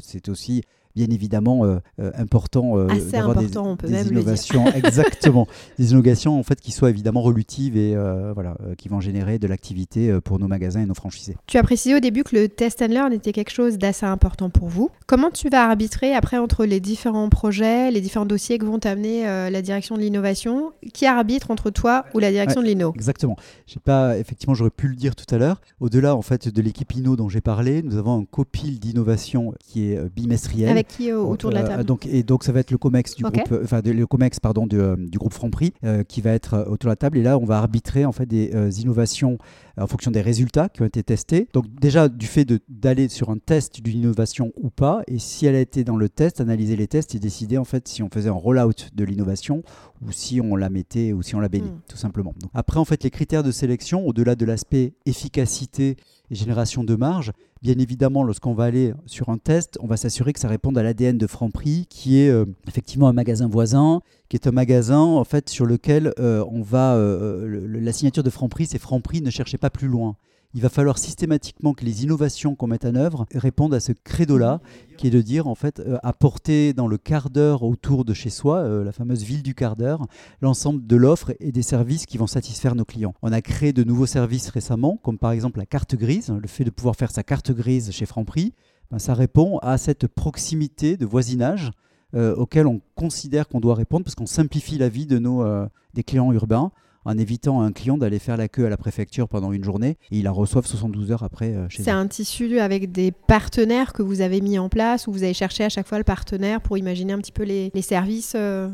C'est 0.00 0.30
aussi 0.30 0.62
bien 0.96 1.06
évidemment 1.10 1.64
euh, 1.64 1.76
euh, 2.00 2.10
important 2.14 2.78
euh, 2.78 2.88
Assez 2.88 3.12
d'avoir 3.12 3.36
des, 3.36 3.56
on 3.58 3.76
peut 3.76 3.86
des 3.86 3.92
même 3.92 4.04
le 4.04 4.10
dire. 4.10 4.20
innovations 4.20 4.66
exactement 4.74 5.46
des 5.78 5.92
innovations 5.92 6.38
en 6.38 6.42
fait 6.42 6.58
qui 6.58 6.72
soient 6.72 6.88
évidemment 6.88 7.20
relutives 7.20 7.76
et 7.76 7.94
euh, 7.94 8.32
voilà 8.32 8.56
qui 8.78 8.88
vont 8.88 9.00
générer 9.00 9.38
de 9.38 9.46
l'activité 9.46 10.18
pour 10.24 10.38
nos 10.38 10.48
magasins 10.48 10.80
et 10.82 10.86
nos 10.86 10.94
franchisés. 10.94 11.36
Tu 11.46 11.58
as 11.58 11.62
précisé 11.62 11.94
au 11.94 12.00
début 12.00 12.24
que 12.24 12.34
le 12.34 12.48
test 12.48 12.80
and 12.80 12.86
learn 12.86 13.12
était 13.12 13.32
quelque 13.32 13.50
chose 13.50 13.76
d'assez 13.76 14.06
important 14.06 14.48
pour 14.48 14.68
vous. 14.68 14.90
Comment 15.06 15.30
tu 15.30 15.50
vas 15.50 15.68
arbitrer 15.68 16.14
après 16.14 16.38
entre 16.38 16.64
les 16.64 16.80
différents 16.80 17.28
projets, 17.28 17.90
les 17.90 18.00
différents 18.00 18.24
dossiers 18.24 18.56
que 18.58 18.64
vont 18.64 18.78
t'amener 18.78 19.24
la 19.24 19.62
direction 19.62 19.96
de 19.96 20.00
l'innovation? 20.00 20.72
Qui 20.94 21.04
arbitre 21.04 21.50
entre 21.50 21.68
toi 21.70 22.06
ou 22.14 22.18
la 22.18 22.30
direction 22.30 22.62
de 22.62 22.66
l'inno? 22.66 22.92
Exactement. 22.94 23.36
J'ai 23.66 23.80
pas, 23.80 24.16
effectivement, 24.16 24.54
j'aurais 24.54 24.70
pu 24.70 24.88
le 24.88 24.94
dire 24.94 25.14
tout 25.14 25.32
à 25.34 25.38
l'heure. 25.38 25.60
Au-delà, 25.80 26.16
en 26.16 26.22
fait, 26.22 26.48
de 26.48 26.62
l'équipe 26.62 26.94
Inno 26.94 27.16
dont 27.16 27.28
j'ai 27.28 27.42
parlé, 27.42 27.82
nous 27.82 27.96
avons 27.96 28.20
un 28.20 28.24
copil 28.24 28.78
d'innovation 28.78 29.54
qui 29.58 29.92
est 29.92 30.08
bimestriel. 30.10 30.70
Avec 30.70 30.85
qui 30.88 31.12
autour 31.12 31.50
de 31.50 31.54
la 31.56 31.62
Euh, 31.62 31.68
table 31.68 31.84
donc, 31.84 32.06
et 32.06 32.22
donc 32.22 32.44
ça 32.44 32.52
va 32.52 32.60
être 32.60 32.70
le 32.70 32.78
COMEX 32.78 33.14
du 33.16 33.22
groupe, 33.22 33.52
euh, 33.52 33.62
enfin 33.64 33.80
le 33.84 34.06
COMEX 34.06 34.40
pardon 34.40 34.66
du, 34.66 34.78
euh, 34.78 34.96
du 34.96 35.18
groupe 35.18 35.32
Franprix 35.32 35.72
qui 36.08 36.20
va 36.20 36.30
être 36.32 36.66
autour 36.68 36.88
de 36.88 36.92
la 36.92 36.96
table. 36.96 37.18
Et 37.18 37.22
là, 37.22 37.38
on 37.38 37.44
va 37.44 37.58
arbitrer 37.58 38.04
en 38.04 38.12
fait 38.12 38.26
des 38.26 38.80
innovations 38.80 39.38
en 39.78 39.86
fonction 39.86 40.10
des 40.10 40.22
résultats 40.22 40.68
qui 40.68 40.82
ont 40.82 40.86
été 40.86 41.02
testés. 41.02 41.48
Donc 41.52 41.66
déjà 41.80 42.08
du 42.08 42.26
fait 42.26 42.46
d'aller 42.68 43.08
sur 43.08 43.30
un 43.30 43.38
test 43.38 43.82
d'une 43.82 43.98
innovation 43.98 44.52
ou 44.56 44.70
pas, 44.70 45.02
et 45.06 45.18
si 45.18 45.46
elle 45.46 45.54
a 45.54 45.60
été 45.60 45.84
dans 45.84 45.96
le 45.96 46.08
test, 46.08 46.40
analyser 46.40 46.76
les 46.76 46.86
tests 46.86 47.14
et 47.14 47.18
décider 47.18 47.58
en 47.58 47.64
fait 47.64 47.86
si 47.88 48.02
on 48.02 48.08
faisait 48.08 48.30
un 48.30 48.32
rollout 48.32 48.72
de 48.94 49.04
l'innovation 49.04 49.62
ou 50.06 50.12
si 50.12 50.40
on 50.40 50.56
la 50.56 50.70
mettait 50.70 51.12
ou 51.12 51.22
si 51.22 51.34
on 51.34 51.40
la 51.40 51.48
bénit, 51.48 51.70
Mm. 51.70 51.80
tout 51.88 51.96
simplement. 51.96 52.34
Donc, 52.40 52.50
après 52.54 52.78
en 52.80 52.84
fait 52.84 53.02
les 53.04 53.10
critères 53.10 53.42
de 53.42 53.50
sélection, 53.50 54.06
au-delà 54.06 54.34
de 54.34 54.44
l'aspect 54.44 54.94
efficacité 55.04 55.96
et 56.30 56.34
génération 56.34 56.84
de 56.84 56.94
marge, 56.96 57.32
Bien 57.62 57.78
évidemment, 57.78 58.22
lorsqu'on 58.22 58.52
va 58.52 58.64
aller 58.64 58.92
sur 59.06 59.30
un 59.30 59.38
test, 59.38 59.78
on 59.80 59.86
va 59.86 59.96
s'assurer 59.96 60.34
que 60.34 60.40
ça 60.40 60.48
réponde 60.48 60.76
à 60.76 60.82
l'ADN 60.82 61.16
de 61.16 61.26
Franprix, 61.26 61.86
qui 61.88 62.20
est 62.20 62.28
euh, 62.28 62.44
effectivement 62.68 63.08
un 63.08 63.14
magasin 63.14 63.48
voisin, 63.48 64.02
qui 64.28 64.36
est 64.36 64.46
un 64.46 64.52
magasin 64.52 65.00
en 65.00 65.24
fait 65.24 65.48
sur 65.48 65.64
lequel 65.64 66.12
euh, 66.18 66.44
on 66.50 66.60
va 66.60 66.94
euh, 66.96 67.66
la 67.66 67.92
signature 67.92 68.22
de 68.22 68.30
Franprix, 68.30 68.66
c'est 68.66 68.78
Franprix 68.78 69.22
ne 69.22 69.30
cherchez 69.30 69.56
pas 69.56 69.70
plus 69.70 69.88
loin. 69.88 70.16
Il 70.56 70.62
va 70.62 70.70
falloir 70.70 70.96
systématiquement 70.96 71.74
que 71.74 71.84
les 71.84 72.02
innovations 72.02 72.54
qu'on 72.54 72.66
mette 72.66 72.86
en 72.86 72.94
œuvre 72.94 73.26
répondent 73.34 73.74
à 73.74 73.78
ce 73.78 73.92
credo-là, 73.92 74.62
qui 74.96 75.06
est 75.06 75.10
de 75.10 75.20
dire 75.20 75.48
en 75.48 75.54
fait 75.54 75.80
euh, 75.80 75.98
apporter 76.02 76.72
dans 76.72 76.88
le 76.88 76.96
quart 76.96 77.28
d'heure 77.28 77.62
autour 77.62 78.06
de 78.06 78.14
chez 78.14 78.30
soi, 78.30 78.60
euh, 78.60 78.82
la 78.82 78.92
fameuse 78.92 79.22
ville 79.22 79.42
du 79.42 79.54
quart 79.54 79.76
d'heure, 79.76 80.06
l'ensemble 80.40 80.86
de 80.86 80.96
l'offre 80.96 81.34
et 81.40 81.52
des 81.52 81.60
services 81.60 82.06
qui 82.06 82.16
vont 82.16 82.26
satisfaire 82.26 82.74
nos 82.74 82.86
clients. 82.86 83.12
On 83.20 83.32
a 83.32 83.42
créé 83.42 83.74
de 83.74 83.84
nouveaux 83.84 84.06
services 84.06 84.48
récemment, 84.48 84.98
comme 85.02 85.18
par 85.18 85.32
exemple 85.32 85.58
la 85.58 85.66
carte 85.66 85.94
grise, 85.94 86.30
le 86.30 86.48
fait 86.48 86.64
de 86.64 86.70
pouvoir 86.70 86.96
faire 86.96 87.10
sa 87.10 87.22
carte 87.22 87.52
grise 87.52 87.90
chez 87.90 88.06
Franprix, 88.06 88.54
ben, 88.90 88.98
ça 88.98 89.12
répond 89.12 89.58
à 89.58 89.76
cette 89.76 90.06
proximité 90.06 90.96
de 90.96 91.04
voisinage 91.04 91.70
euh, 92.14 92.34
auquel 92.34 92.66
on 92.66 92.80
considère 92.94 93.46
qu'on 93.46 93.60
doit 93.60 93.74
répondre 93.74 94.04
parce 94.04 94.14
qu'on 94.14 94.24
simplifie 94.24 94.78
la 94.78 94.88
vie 94.88 95.04
de 95.04 95.18
nos, 95.18 95.42
euh, 95.42 95.66
des 95.92 96.02
clients 96.02 96.32
urbains 96.32 96.72
en 97.06 97.16
évitant 97.18 97.60
à 97.60 97.64
un 97.64 97.72
client 97.72 97.96
d'aller 97.96 98.18
faire 98.18 98.36
la 98.36 98.48
queue 98.48 98.66
à 98.66 98.68
la 98.68 98.76
préfecture 98.76 99.28
pendant 99.28 99.52
une 99.52 99.64
journée 99.64 99.96
et 100.10 100.18
ils 100.18 100.24
la 100.24 100.32
reçoivent 100.32 100.66
72 100.66 101.12
heures 101.12 101.22
après 101.22 101.54
euh, 101.54 101.68
chez 101.68 101.82
C'est 101.84 101.90
eux. 101.92 101.94
un 101.94 102.06
tissu 102.06 102.58
avec 102.58 102.92
des 102.92 103.12
partenaires 103.12 103.92
que 103.92 104.02
vous 104.02 104.20
avez 104.20 104.40
mis 104.40 104.58
en 104.58 104.68
place, 104.68 105.06
où 105.06 105.12
vous 105.12 105.22
avez 105.22 105.34
cherché 105.34 105.64
à 105.64 105.68
chaque 105.68 105.86
fois 105.86 105.98
le 105.98 106.04
partenaire 106.04 106.60
pour 106.60 106.76
imaginer 106.76 107.12
un 107.12 107.18
petit 107.18 107.32
peu 107.32 107.44
les, 107.44 107.70
les 107.74 107.82
services. 107.82 108.34
euh, 108.36 108.68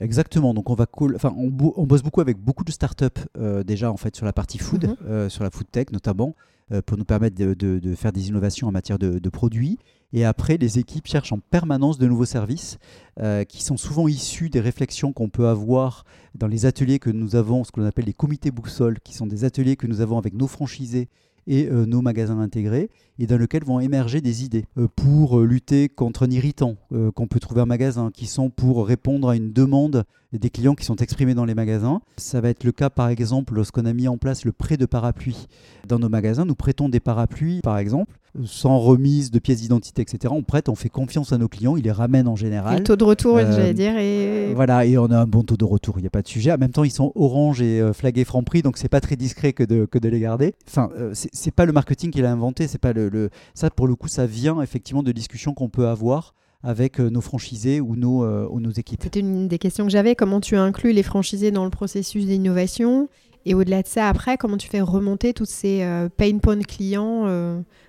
Exactement. 0.00 0.52
Donc 0.54 0.68
on 0.70 0.74
va 0.74 0.86
cool- 0.86 1.14
enfin 1.16 1.32
on, 1.36 1.48
bo- 1.48 1.72
on 1.76 1.84
bosse 1.86 2.02
beaucoup 2.02 2.20
avec 2.20 2.38
beaucoup 2.38 2.64
de 2.64 2.70
startups 2.72 3.06
euh, 3.38 3.62
déjà 3.62 3.90
en 3.90 3.96
fait 3.96 4.14
sur 4.16 4.26
la 4.26 4.32
partie 4.32 4.58
food, 4.58 4.84
Mhm. 4.88 4.96
euh, 5.08 5.28
sur 5.28 5.42
la 5.44 5.50
food 5.50 5.66
tech 5.70 5.86
notamment, 5.92 6.34
euh, 6.72 6.82
pour 6.84 6.98
nous 6.98 7.04
permettre 7.04 7.36
de, 7.36 7.54
de- 7.54 7.78
de 7.78 7.94
faire 7.94 8.12
des 8.12 8.28
innovations 8.28 8.68
en 8.68 8.72
matière 8.72 8.98
de, 8.98 9.18
de 9.18 9.28
produits. 9.30 9.78
Et 10.12 10.24
après, 10.24 10.56
les 10.56 10.78
équipes 10.78 11.06
cherchent 11.06 11.32
en 11.32 11.38
permanence 11.38 11.98
de 11.98 12.06
nouveaux 12.06 12.24
services 12.24 12.78
euh, 13.20 13.44
qui 13.44 13.62
sont 13.62 13.76
souvent 13.76 14.08
issus 14.08 14.50
des 14.50 14.60
réflexions 14.60 15.12
qu'on 15.12 15.28
peut 15.28 15.48
avoir 15.48 16.04
dans 16.34 16.46
les 16.46 16.66
ateliers 16.66 16.98
que 16.98 17.10
nous 17.10 17.36
avons, 17.36 17.64
ce 17.64 17.72
qu'on 17.72 17.84
appelle 17.84 18.04
les 18.04 18.12
comités 18.12 18.50
boussole, 18.50 19.00
qui 19.00 19.14
sont 19.14 19.26
des 19.26 19.44
ateliers 19.44 19.76
que 19.76 19.86
nous 19.86 20.00
avons 20.00 20.18
avec 20.18 20.34
nos 20.34 20.46
franchisés 20.46 21.08
et 21.48 21.68
euh, 21.68 21.86
nos 21.86 22.02
magasins 22.02 22.40
intégrés, 22.40 22.90
et 23.18 23.26
dans 23.26 23.38
lesquels 23.38 23.64
vont 23.64 23.80
émerger 23.80 24.20
des 24.20 24.44
idées 24.44 24.64
euh, 24.78 24.88
pour 24.94 25.40
lutter 25.40 25.88
contre 25.88 26.24
un 26.24 26.30
irritant 26.30 26.76
qu'on 27.14 27.26
peut 27.26 27.40
trouver 27.40 27.60
en 27.60 27.66
magasin, 27.66 28.10
qui 28.12 28.26
sont 28.26 28.50
pour 28.50 28.86
répondre 28.86 29.28
à 29.28 29.36
une 29.36 29.52
demande 29.52 30.04
des 30.38 30.50
clients 30.50 30.74
qui 30.74 30.84
sont 30.84 30.96
exprimés 30.96 31.34
dans 31.34 31.44
les 31.44 31.54
magasins. 31.54 32.00
Ça 32.16 32.40
va 32.40 32.48
être 32.48 32.64
le 32.64 32.72
cas 32.72 32.90
par 32.90 33.08
exemple 33.08 33.54
lorsqu'on 33.54 33.86
a 33.86 33.92
mis 33.92 34.08
en 34.08 34.18
place 34.18 34.44
le 34.44 34.52
prêt 34.52 34.76
de 34.76 34.86
parapluie 34.86 35.46
dans 35.88 35.98
nos 35.98 36.08
magasins. 36.08 36.44
Nous 36.44 36.54
prêtons 36.54 36.88
des 36.88 37.00
parapluies 37.00 37.60
par 37.62 37.78
exemple 37.78 38.12
sans 38.44 38.78
remise 38.78 39.30
de 39.30 39.38
pièces 39.38 39.60
d'identité, 39.60 40.02
etc. 40.02 40.32
On 40.36 40.42
prête, 40.42 40.68
on 40.68 40.74
fait 40.74 40.88
confiance 40.88 41.32
à 41.32 41.38
nos 41.38 41.48
clients, 41.48 41.76
ils 41.76 41.84
les 41.84 41.92
ramènent 41.92 42.28
en 42.28 42.36
général. 42.36 42.74
Et 42.74 42.78
le 42.78 42.84
taux 42.84 42.96
de 42.96 43.04
retour, 43.04 43.36
euh, 43.36 43.50
j'allais 43.50 43.74
dire. 43.74 43.96
Et... 43.96 44.52
Voilà, 44.54 44.84
et 44.84 44.98
on 44.98 45.10
a 45.10 45.18
un 45.18 45.26
bon 45.26 45.42
taux 45.42 45.56
de 45.56 45.64
retour, 45.64 45.98
il 45.98 46.02
n'y 46.02 46.06
a 46.06 46.10
pas 46.10 46.22
de 46.22 46.28
sujet. 46.28 46.52
En 46.52 46.58
même 46.58 46.70
temps, 46.70 46.84
ils 46.84 46.90
sont 46.90 47.12
orange 47.14 47.62
et 47.62 47.80
euh, 47.80 47.92
flagués 47.92 48.24
franc 48.24 48.42
prix, 48.42 48.62
donc 48.62 48.76
c'est 48.76 48.88
pas 48.88 49.00
très 49.00 49.16
discret 49.16 49.52
que 49.52 49.64
de, 49.64 49.86
que 49.86 49.98
de 49.98 50.08
les 50.08 50.20
garder. 50.20 50.54
Enfin, 50.68 50.90
euh, 50.96 51.12
c'est 51.14 51.54
pas 51.54 51.64
le 51.64 51.72
marketing 51.72 52.10
qu'il 52.10 52.24
a 52.24 52.32
inventé, 52.32 52.66
c'est 52.66 52.78
pas 52.78 52.92
le, 52.92 53.08
le, 53.08 53.30
ça 53.54 53.70
pour 53.70 53.86
le 53.86 53.94
coup, 53.94 54.08
ça 54.08 54.26
vient 54.26 54.60
effectivement 54.60 55.02
de 55.02 55.12
discussions 55.12 55.54
qu'on 55.54 55.68
peut 55.68 55.88
avoir 55.88 56.34
avec 56.66 56.98
nos 56.98 57.20
franchisés 57.20 57.80
ou 57.80 57.96
nos, 57.96 58.26
ou 58.48 58.60
nos 58.60 58.70
équipes. 58.70 59.00
C'était 59.02 59.20
une 59.20 59.48
des 59.48 59.58
questions 59.58 59.84
que 59.84 59.90
j'avais. 59.90 60.14
Comment 60.14 60.40
tu 60.40 60.56
inclus 60.56 60.92
les 60.92 61.02
franchisés 61.02 61.50
dans 61.50 61.64
le 61.64 61.70
processus 61.70 62.26
d'innovation 62.26 63.08
Et 63.44 63.54
au-delà 63.54 63.82
de 63.82 63.86
ça, 63.86 64.08
après, 64.08 64.36
comment 64.36 64.56
tu 64.56 64.68
fais 64.68 64.80
remonter 64.80 65.32
tous 65.32 65.48
ces 65.48 65.86
pain 66.16 66.38
points 66.38 66.60
clients 66.60 67.26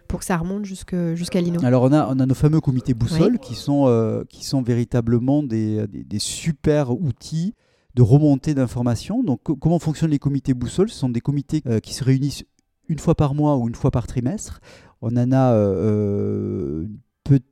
pour 0.07 0.19
que 0.19 0.25
ça 0.25 0.37
remonte 0.37 0.65
jusqu'à 0.65 1.41
l'INO? 1.41 1.63
Alors 1.63 1.83
on 1.83 1.91
a, 1.91 2.07
on 2.07 2.19
a 2.19 2.25
nos 2.25 2.33
fameux 2.33 2.61
comités 2.61 2.93
boussole 2.93 3.39
qui, 3.39 3.55
sont, 3.55 3.85
euh, 3.87 4.23
qui 4.29 4.45
sont 4.45 4.61
véritablement 4.61 5.43
des, 5.43 5.85
des, 5.87 6.19
super 6.19 6.91
outils 6.91 7.53
de 7.95 8.01
remontée 8.01 8.53
d'informations. 8.53 9.23
Donc 9.23 9.41
comment 9.43 9.79
fonctionnent 9.79 10.11
les 10.11 10.19
comités 10.19 10.53
boussole 10.53 10.89
Ce 10.89 10.97
sont 10.97 11.09
des 11.09 11.21
comités 11.21 11.61
euh, 11.67 11.79
qui 11.79 11.93
se 11.93 12.03
réunissent 12.03 12.45
une 12.87 12.99
fois 12.99 13.15
par 13.15 13.35
mois 13.35 13.57
ou 13.57 13.67
une 13.67 13.75
fois 13.75 13.91
par 13.91 14.07
trimestre. 14.07 14.59
On 15.01 15.15
en 15.17 15.31
a 15.31 15.53
euh, 15.53 16.83
une 16.83 16.99
petite 17.23 17.45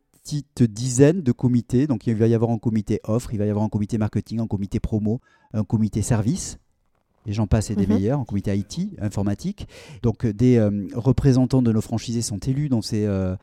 dizaine 0.59 1.21
de 1.21 1.31
comités. 1.31 1.87
Donc 1.87 2.07
il 2.07 2.15
va 2.15 2.27
y 2.27 2.33
avoir 2.33 2.51
un 2.51 2.57
comité 2.57 2.99
offre, 3.03 3.33
il 3.33 3.37
va 3.37 3.45
y 3.45 3.49
avoir 3.49 3.65
un 3.65 3.69
comité 3.69 3.97
marketing, 3.97 4.39
un 4.39 4.47
comité 4.47 4.79
promo, 4.79 5.21
un 5.53 5.63
comité 5.63 6.01
service 6.01 6.59
et 7.25 7.33
j'en 7.33 7.47
passe 7.47 7.71
et 7.71 7.75
des 7.75 7.87
mhm. 7.87 7.93
meilleurs, 7.95 8.19
en 8.19 8.25
comité 8.25 8.55
IT, 8.55 8.99
informatique. 8.99 9.67
Donc 10.03 10.25
euh, 10.25 10.33
des 10.33 10.57
euh, 10.57 10.87
représentants 10.93 11.61
de 11.61 11.71
nos 11.71 11.81
franchisés 11.81 12.21
sont 12.21 12.37
élus 12.37 12.69
dans 12.69 12.81
ces, 12.81 13.05
euh, 13.05 13.35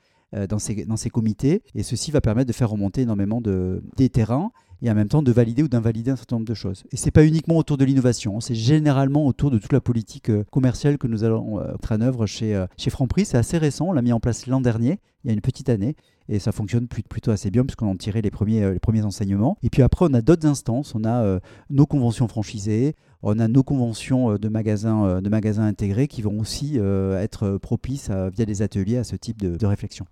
dans, 0.49 0.59
ces, 0.59 0.85
dans 0.85 0.97
ces 0.97 1.11
comités, 1.11 1.63
et 1.75 1.83
ceci 1.83 2.11
va 2.11 2.21
permettre 2.21 2.49
de 2.49 2.53
faire 2.53 2.71
remonter 2.71 3.03
énormément 3.03 3.41
de, 3.41 3.83
des 3.97 4.09
terrains 4.09 4.51
et 4.85 4.91
en 4.91 4.95
même 4.95 5.09
temps 5.09 5.23
de 5.23 5.31
valider 5.31 5.63
ou 5.63 5.69
d'invalider 5.69 6.11
un 6.11 6.17
certain 6.17 6.37
nombre 6.37 6.49
de 6.49 6.55
choses. 6.55 6.83
Et 6.91 6.97
ce 6.97 7.05
n'est 7.05 7.13
pas 7.13 7.25
uniquement 7.25 7.57
autour 7.57 7.77
de 7.77 7.85
l'innovation, 7.85 8.37
hein, 8.37 8.41
c'est 8.41 8.55
généralement 8.55 9.27
autour 9.27 9.51
de 9.53 9.59
toute 9.59 9.73
la 9.73 9.81
politique 9.81 10.31
commerciale 10.51 10.99
que 10.99 11.07
nous 11.07 11.23
allons 11.23 11.59
mettre 11.59 11.93
en 11.93 12.01
œuvre 12.01 12.27
chez, 12.27 12.65
chez 12.77 12.91
Franprix. 12.91 13.27
C'est 13.27 13.39
assez 13.39 13.59
récent, 13.59 13.87
on 13.89 13.93
l'a 13.93 14.03
mis 14.03 14.13
en 14.13 14.19
place 14.19 14.49
l'an 14.49 14.61
dernier, 14.61 14.99
il 15.23 15.29
y 15.29 15.31
a 15.31 15.35
une 15.35 15.41
petite 15.41 15.69
année, 15.69 15.95
et 16.35 16.39
ça 16.39 16.53
fonctionne 16.53 16.89
plutôt 16.89 17.31
assez 17.31 17.51
bien 17.51 17.65
puisqu'on 17.65 17.89
en 17.89 17.97
tirait 17.97 18.23
les 18.23 18.31
premiers, 18.31 18.73
les 18.73 18.79
premiers 18.79 19.05
enseignements. 19.05 19.57
Et 19.63 19.71
puis 19.71 19.83
après, 19.83 20.07
on 20.09 20.15
a 20.15 20.23
d'autres 20.23 20.47
instances, 20.47 20.95
on 20.95 21.05
a 21.05 21.39
nos 21.71 21.87
conventions 21.87 22.29
franchisées, 22.29 22.95
on 23.23 23.39
a 23.39 23.49
nos 23.49 23.63
conventions 23.63 24.33
euh, 24.33 24.39
de 24.39 24.49
magasins, 24.49 25.05
euh, 25.05 25.63
intégrés 25.63 26.09
qui 26.09 26.23
vont 26.23 26.39
aussi 26.41 26.79
euh, 26.79 27.21
être 27.21 27.57
propices 27.59 28.11
via 28.11 28.45
des 28.45 28.63
ateliers 28.63 28.99
à 28.99 29.05
ce 29.05 29.17
type 29.17 29.41
de, 29.41 29.67
réflexion. 29.67 30.07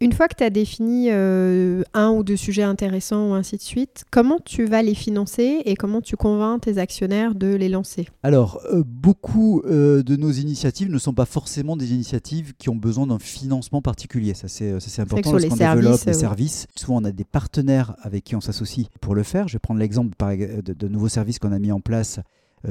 Une 0.00 0.12
fois 0.12 0.28
que 0.28 0.34
tu 0.34 0.44
as 0.44 0.50
défini 0.50 1.10
un 1.10 2.10
ou 2.10 2.22
deux 2.22 2.36
sujets 2.36 2.62
intéressants 2.62 3.30
ou 3.30 3.34
ainsi 3.34 3.56
de 3.56 3.62
suite, 3.62 4.04
comment 4.10 4.38
tu 4.44 4.64
vas 4.64 4.82
les 4.82 4.94
financer 4.94 5.62
et 5.64 5.76
comment 5.76 6.00
tu 6.00 6.16
convaincs 6.16 6.62
tes 6.62 6.78
actionnaires 6.78 7.34
de 7.34 7.54
les 7.54 7.68
lancer? 7.68 8.08
Alors, 8.22 8.60
beaucoup 8.84 9.62
de 9.66 10.16
nos 10.16 10.30
initiatives 10.30 10.90
ne 10.90 10.98
sont 10.98 11.12
pas 11.12 11.26
forcément 11.26 11.76
des 11.76 11.92
initiatives 11.92 12.54
qui 12.58 12.68
ont 12.70 12.76
besoin 12.76 13.06
d'un 13.06 13.18
financement 13.18 13.82
particulier. 13.82 14.34
Ça, 14.34 14.48
c'est 14.48 15.00
important 15.00 15.32
lorsqu'on 15.32 15.56
développe 15.56 16.04
des 16.04 16.12
services. 16.14 16.66
Souvent, 16.76 16.96
on 17.02 17.04
a 17.04 17.12
des 17.12 17.24
partenaires 17.24 17.94
avec 18.02 18.24
qui 18.24 18.36
on 18.36 18.40
s'associe 18.40 18.86
pour 19.00 19.14
le 19.14 19.22
faire. 19.22 19.48
Je 19.48 19.54
vais 19.54 19.58
prendre 19.58 19.80
l'exemple 19.80 20.16
de, 20.18 20.72
de 20.72 20.88
nouveaux 20.88 21.08
services 21.08 21.38
qu'on 21.38 21.52
a 21.52 21.58
mis 21.58 21.72
en 21.72 21.80
place 21.80 22.18
euh, 22.18 22.22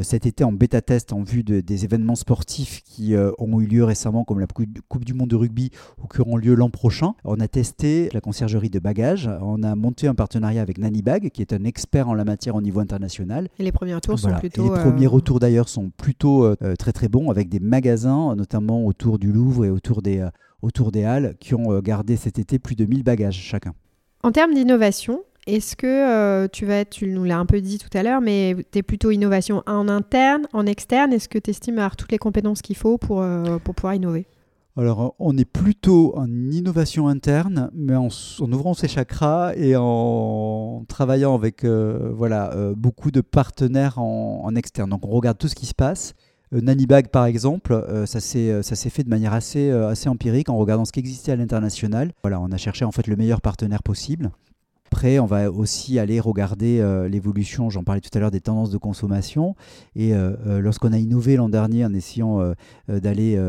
cet 0.01 0.25
été 0.25 0.43
en 0.43 0.51
bêta-test 0.51 1.13
en 1.13 1.23
vue 1.23 1.43
des 1.43 1.83
événements 1.83 2.15
sportifs 2.15 2.81
qui 2.83 3.15
euh, 3.15 3.31
ont 3.37 3.59
eu 3.59 3.65
lieu 3.65 3.83
récemment, 3.83 4.23
comme 4.23 4.39
la 4.39 4.47
Coupe 4.47 5.05
du 5.05 5.13
Monde 5.13 5.29
de 5.29 5.35
rugby, 5.35 5.71
ou 6.01 6.07
qui 6.07 6.21
auront 6.21 6.37
lieu 6.37 6.53
l'an 6.53 6.69
prochain. 6.69 7.13
On 7.23 7.39
a 7.39 7.47
testé 7.47 8.09
la 8.13 8.21
conciergerie 8.21 8.69
de 8.69 8.79
bagages. 8.79 9.29
On 9.41 9.63
a 9.63 9.75
monté 9.75 10.07
un 10.07 10.15
partenariat 10.15 10.61
avec 10.61 10.77
Nanibag, 10.77 11.29
qui 11.29 11.41
est 11.41 11.53
un 11.53 11.63
expert 11.63 12.07
en 12.09 12.13
la 12.13 12.25
matière 12.25 12.55
au 12.55 12.61
niveau 12.61 12.79
international. 12.79 13.47
Et 13.57 13.63
les 13.63 13.71
premiers 13.71 13.95
retours 13.95 14.19
sont 14.19 14.33
plutôt. 14.33 14.63
les 14.63 14.79
premiers 14.81 15.07
euh, 15.07 15.09
retours 15.09 15.39
d'ailleurs 15.39 15.69
sont 15.69 15.89
plutôt 15.89 16.55
très 16.77 16.91
très 16.91 17.07
bons, 17.07 17.29
avec 17.29 17.49
des 17.49 17.59
magasins, 17.59 18.35
notamment 18.35 18.85
autour 18.85 19.19
du 19.19 19.31
Louvre 19.31 19.65
et 19.65 19.69
autour 19.69 20.01
des, 20.01 20.27
autour 20.61 20.91
des 20.91 21.03
Halles, 21.03 21.35
qui 21.39 21.55
ont 21.55 21.79
gardé 21.79 22.15
cet 22.15 22.39
été 22.39 22.59
plus 22.59 22.75
de 22.75 22.85
1000 22.85 23.03
bagages 23.03 23.37
chacun. 23.37 23.73
En 24.21 24.31
termes 24.31 24.53
d'innovation, 24.53 25.21
est-ce 25.55 25.75
que 25.75 25.87
euh, 25.87 26.47
tu 26.47 26.65
vas 26.65 26.85
tu 26.85 27.07
nous 27.07 27.23
l'as 27.23 27.37
un 27.37 27.45
peu 27.45 27.61
dit 27.61 27.77
tout 27.77 27.95
à 27.97 28.03
l'heure, 28.03 28.21
mais 28.21 28.55
tu 28.71 28.79
es 28.79 28.83
plutôt 28.83 29.11
innovation 29.11 29.63
en 29.67 29.87
interne, 29.87 30.47
en 30.53 30.65
externe? 30.65 31.13
Est-ce 31.13 31.29
que 31.29 31.39
tu 31.39 31.51
estimes 31.51 31.77
avoir 31.77 31.95
toutes 31.95 32.11
les 32.11 32.17
compétences 32.17 32.61
qu'il 32.61 32.75
faut 32.75 32.97
pour, 32.97 33.21
euh, 33.21 33.57
pour 33.63 33.75
pouvoir 33.75 33.95
innover? 33.95 34.25
Alors, 34.77 35.15
on 35.19 35.37
est 35.37 35.45
plutôt 35.45 36.13
en 36.15 36.29
innovation 36.29 37.07
interne, 37.07 37.69
mais 37.73 37.95
en, 37.95 38.07
ouvrant 38.39 38.73
ses 38.73 38.87
chakras 38.87 39.53
et 39.55 39.75
en 39.75 40.85
travaillant 40.87 41.35
avec 41.35 41.65
euh, 41.65 42.11
voilà, 42.13 42.53
beaucoup 42.77 43.11
de 43.11 43.19
partenaires 43.19 43.99
en, 43.99 44.55
externe. 44.55 44.89
Donc, 44.89 45.05
on 45.05 45.09
regarde 45.09 45.37
tout 45.37 45.49
ce 45.49 45.55
qui 45.55 45.65
se 45.65 45.73
passe. 45.73 46.13
Nanibag, 46.51 47.09
par 47.09 47.25
exemple, 47.25 47.83
ça 48.05 48.19
s'est 48.21 48.89
fait 48.89 49.03
de 49.03 49.09
manière 49.09 49.33
assez, 49.33 49.69
assez 49.69 50.07
empirique 50.07 50.49
en 50.49 50.57
regardant 50.57 50.85
ce 50.85 50.93
qui 50.93 50.99
existait 50.99 51.33
à 51.33 51.35
l'international. 51.35 52.13
Voilà, 52.23 52.39
on 52.39 52.51
a 52.51 52.57
cherché 52.57 52.85
en 52.85 52.91
fait 52.91 53.07
le 53.07 53.17
meilleur 53.17 53.41
partenaire 53.41 53.83
possible. 53.83 54.31
Après, 54.91 55.19
on 55.19 55.27
va 55.27 55.51
aussi 55.51 55.99
aller 55.99 56.19
regarder 56.19 56.79
euh, 56.79 57.07
l'évolution, 57.07 57.69
j'en 57.69 57.83
parlais 57.83 58.01
tout 58.01 58.09
à 58.15 58.19
l'heure, 58.19 58.31
des 58.31 58.41
tendances 58.41 58.71
de 58.71 58.77
consommation. 58.79 59.55
Et 59.95 60.15
euh, 60.15 60.35
euh, 60.47 60.59
lorsqu'on 60.61 60.91
a 60.93 60.97
innové 60.97 61.35
l'an 61.35 61.47
dernier 61.47 61.85
en 61.85 61.93
essayant 61.93 62.39
d'aller 62.87 63.39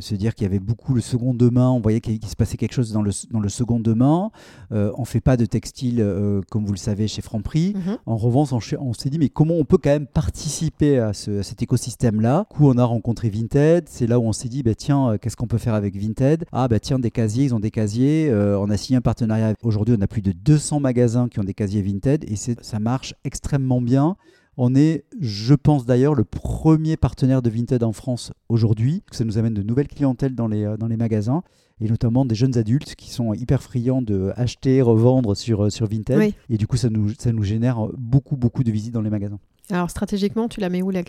se 0.00 0.14
dire 0.14 0.34
qu'il 0.34 0.44
y 0.44 0.46
avait 0.46 0.58
beaucoup 0.58 0.94
le 0.94 1.02
second 1.02 1.34
demain, 1.34 1.68
on 1.68 1.80
voyait 1.80 2.00
qu'il 2.00 2.24
se 2.24 2.36
passait 2.36 2.56
quelque 2.56 2.72
chose 2.72 2.90
dans 2.90 3.02
le, 3.02 3.10
dans 3.30 3.40
le 3.40 3.50
second 3.50 3.80
demain. 3.80 4.30
on 4.70 5.00
ne 5.00 5.04
fait 5.04 5.20
pas 5.20 5.36
de 5.36 5.44
textile, 5.44 6.04
comme 6.50 6.64
vous 6.64 6.72
le 6.72 6.78
savez, 6.78 7.06
chez 7.06 7.20
Franprix. 7.20 7.74
Mhm. 7.74 7.98
En 8.06 8.16
revanche, 8.16 8.74
on, 8.80 8.92
s'est 8.94 9.10
dit, 9.10 9.18
mais 9.18 9.28
comment 9.28 9.54
on 9.54 9.64
peut 9.64 9.78
quand 9.78 9.90
même 9.90 10.06
participer 10.06 10.98
à, 10.98 11.12
cet 11.12 11.62
écosystème-là? 11.62 12.46
Du 12.50 12.56
coup, 12.56 12.68
on 12.68 12.78
a 12.78 12.84
rencontré 12.84 13.28
Vinted. 13.28 13.84
C'est 13.88 14.06
là 14.06 14.18
où 14.18 14.22
on 14.22 14.32
s'est 14.32 14.48
dit, 14.48 14.62
bah, 14.62 14.74
tiens, 14.74 15.18
qu'est-ce 15.20 15.36
qu'on 15.36 15.48
peut 15.48 15.58
faire 15.58 15.74
avec 15.74 15.96
Vinted? 15.96 16.44
Ah, 16.52 16.68
bah 16.68 16.80
tiens, 16.80 16.98
des 16.98 17.10
casiers, 17.10 17.44
ils 17.44 17.54
ont 17.54 17.60
des 17.60 17.70
casiers. 17.70 18.32
on 18.32 18.70
a 18.70 18.76
signé 18.76 18.96
un 18.96 19.02
partenariat. 19.02 19.54
Aujourd'hui, 19.62 19.94
on 19.98 20.02
a 20.02 20.06
plus 20.06 20.22
de 20.22 20.32
200 20.32 20.77
magasins 20.80 21.28
qui 21.28 21.40
ont 21.40 21.44
des 21.44 21.54
casiers 21.54 21.82
Vinted 21.82 22.24
et 22.30 22.36
ça 22.36 22.78
marche 22.78 23.14
extrêmement 23.24 23.80
bien. 23.80 24.16
On 24.56 24.74
est, 24.74 25.04
je 25.20 25.54
pense 25.54 25.86
d'ailleurs, 25.86 26.14
le 26.14 26.24
premier 26.24 26.96
partenaire 26.96 27.42
de 27.42 27.50
Vinted 27.50 27.82
en 27.84 27.92
France 27.92 28.32
aujourd'hui. 28.48 29.04
Ça 29.12 29.24
nous 29.24 29.38
amène 29.38 29.54
de 29.54 29.62
nouvelles 29.62 29.86
clientèles 29.86 30.34
dans 30.34 30.48
les, 30.48 30.64
euh, 30.64 30.76
dans 30.76 30.88
les 30.88 30.96
magasins 30.96 31.42
et 31.80 31.88
notamment 31.88 32.24
des 32.24 32.34
jeunes 32.34 32.58
adultes 32.58 32.96
qui 32.96 33.10
sont 33.10 33.32
hyper 33.34 33.62
friands 33.62 34.02
de 34.02 34.32
acheter, 34.34 34.82
revendre 34.82 35.36
sur, 35.36 35.66
euh, 35.66 35.70
sur 35.70 35.86
Vinted. 35.86 36.34
Et 36.50 36.56
du 36.56 36.66
coup, 36.66 36.76
ça 36.76 36.90
nous, 36.90 37.10
ça 37.18 37.32
nous 37.32 37.44
génère 37.44 37.86
beaucoup, 37.96 38.36
beaucoup 38.36 38.64
de 38.64 38.72
visites 38.72 38.92
dans 38.92 39.02
les 39.02 39.10
magasins. 39.10 39.38
Alors 39.70 39.90
stratégiquement, 39.90 40.48
tu 40.48 40.60
la 40.60 40.70
mets 40.70 40.82
où 40.82 40.90
la, 40.90 41.02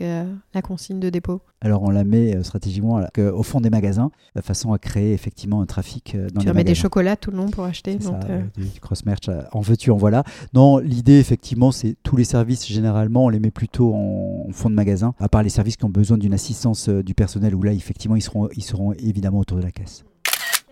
la 0.53 0.61
consigne 0.61 0.99
de 0.99 1.09
dépôt? 1.09 1.41
Alors 1.61 1.83
on 1.83 1.89
la 1.89 2.03
met 2.03 2.35
euh, 2.35 2.43
stratégiquement 2.43 3.01
au 3.17 3.43
fond 3.43 3.61
des 3.61 3.69
magasins, 3.69 4.11
de 4.35 4.41
façon 4.41 4.73
à 4.73 4.79
créer 4.79 5.13
effectivement 5.13 5.61
un 5.61 5.65
trafic 5.65 6.15
euh, 6.15 6.29
dans 6.29 6.41
tu 6.41 6.47
les 6.47 6.53
magasins. 6.53 6.59
Tu 6.59 6.65
des 6.65 6.75
chocolats 6.75 7.15
tout 7.15 7.31
le 7.31 7.37
long 7.37 7.49
pour 7.49 7.63
acheter 7.63 7.95
donc 7.95 8.21
ça, 8.21 8.61
du 8.61 8.79
cross-merch, 8.81 9.29
en 9.51 9.61
veux-tu, 9.61 9.91
en 9.91 9.97
voilà. 9.97 10.23
Non, 10.53 10.77
l'idée 10.77 11.19
effectivement, 11.19 11.71
c'est 11.71 11.95
tous 12.03 12.17
les 12.17 12.25
services, 12.25 12.67
généralement, 12.67 13.25
on 13.25 13.29
les 13.29 13.39
met 13.39 13.51
plutôt 13.51 13.93
en, 13.93 14.47
fond 14.51 14.69
de 14.69 14.75
magasin, 14.75 15.13
à 15.19 15.29
part 15.29 15.43
les 15.43 15.49
services 15.49 15.77
qui 15.77 15.85
ont 15.85 15.89
besoin 15.89 16.17
d'une 16.17 16.33
assistance 16.33 16.89
du 16.89 17.13
personnel, 17.13 17.55
où 17.55 17.61
là, 17.61 17.71
effectivement, 17.71 18.15
ils 18.15 18.21
seront, 18.21 18.49
ils 18.55 18.63
seront 18.63 18.93
évidemment 18.93 19.39
autour 19.39 19.57
de 19.57 19.63
la 19.63 19.71
caisse. 19.71 20.03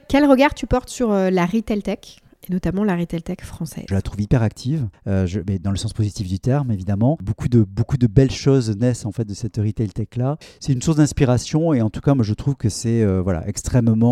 Quel 0.08 0.26
regard 0.26 0.54
tu 0.54 0.68
portes 0.68 0.90
sur 0.90 1.12
euh, 1.12 1.30
la 1.30 1.46
retail 1.46 1.82
tech? 1.82 2.22
Et 2.48 2.54
notamment 2.54 2.84
la 2.84 2.96
retail 2.96 3.22
tech 3.22 3.40
française. 3.42 3.86
Je 3.90 3.94
la 3.94 4.02
trouve 4.02 4.22
hyper 4.22 4.42
active, 4.42 4.88
euh, 5.08 5.28
mais 5.48 5.60
dans 5.60 5.72
le 5.72 5.78
sens 5.78 5.94
positif 5.94 6.28
du 6.28 6.40
terme 6.40 6.72
évidemment. 6.72 7.18
Beaucoup 7.22 7.48
de, 7.48 7.64
beaucoup 7.64 7.98
de 7.98 8.08
belles 8.08 8.32
choses 8.32 8.76
naissent 8.78 9.06
en 9.06 9.12
fait 9.12 9.26
de 9.26 9.34
cette 9.34 9.58
retail 9.58 9.90
tech 9.90 10.16
là. 10.16 10.38
C'est 10.60 10.74
une 10.74 10.82
source 10.82 10.98
d'inspiration 10.98 11.74
et 11.74 11.82
en 11.82 11.90
tout 11.90 12.02
cas 12.02 12.14
moi 12.14 12.24
je 12.24 12.34
trouve 12.34 12.56
que 12.56 12.70
c'est 12.70 13.04
euh, 13.04 13.22
voilà 13.22 13.48
extrêmement 13.48 14.08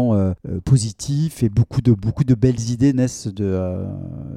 positif 0.64 1.44
et 1.44 1.50
beaucoup 1.50 1.82
de, 1.82 1.94
beaucoup 1.94 2.24
de 2.24 2.36
belles 2.36 2.70
idées 2.70 2.94
naissent 2.94 3.28
de 3.28 3.86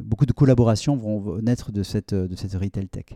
beaucoup 0.03 0.27
de 0.27 0.33
collaborations 0.33 0.97
vont 0.97 1.41
naître 1.41 1.73
de 1.73 1.83
cette, 1.83 2.15
de 2.15 2.37
cette 2.37 2.55
retail 2.55 2.89
tech. 2.89 3.07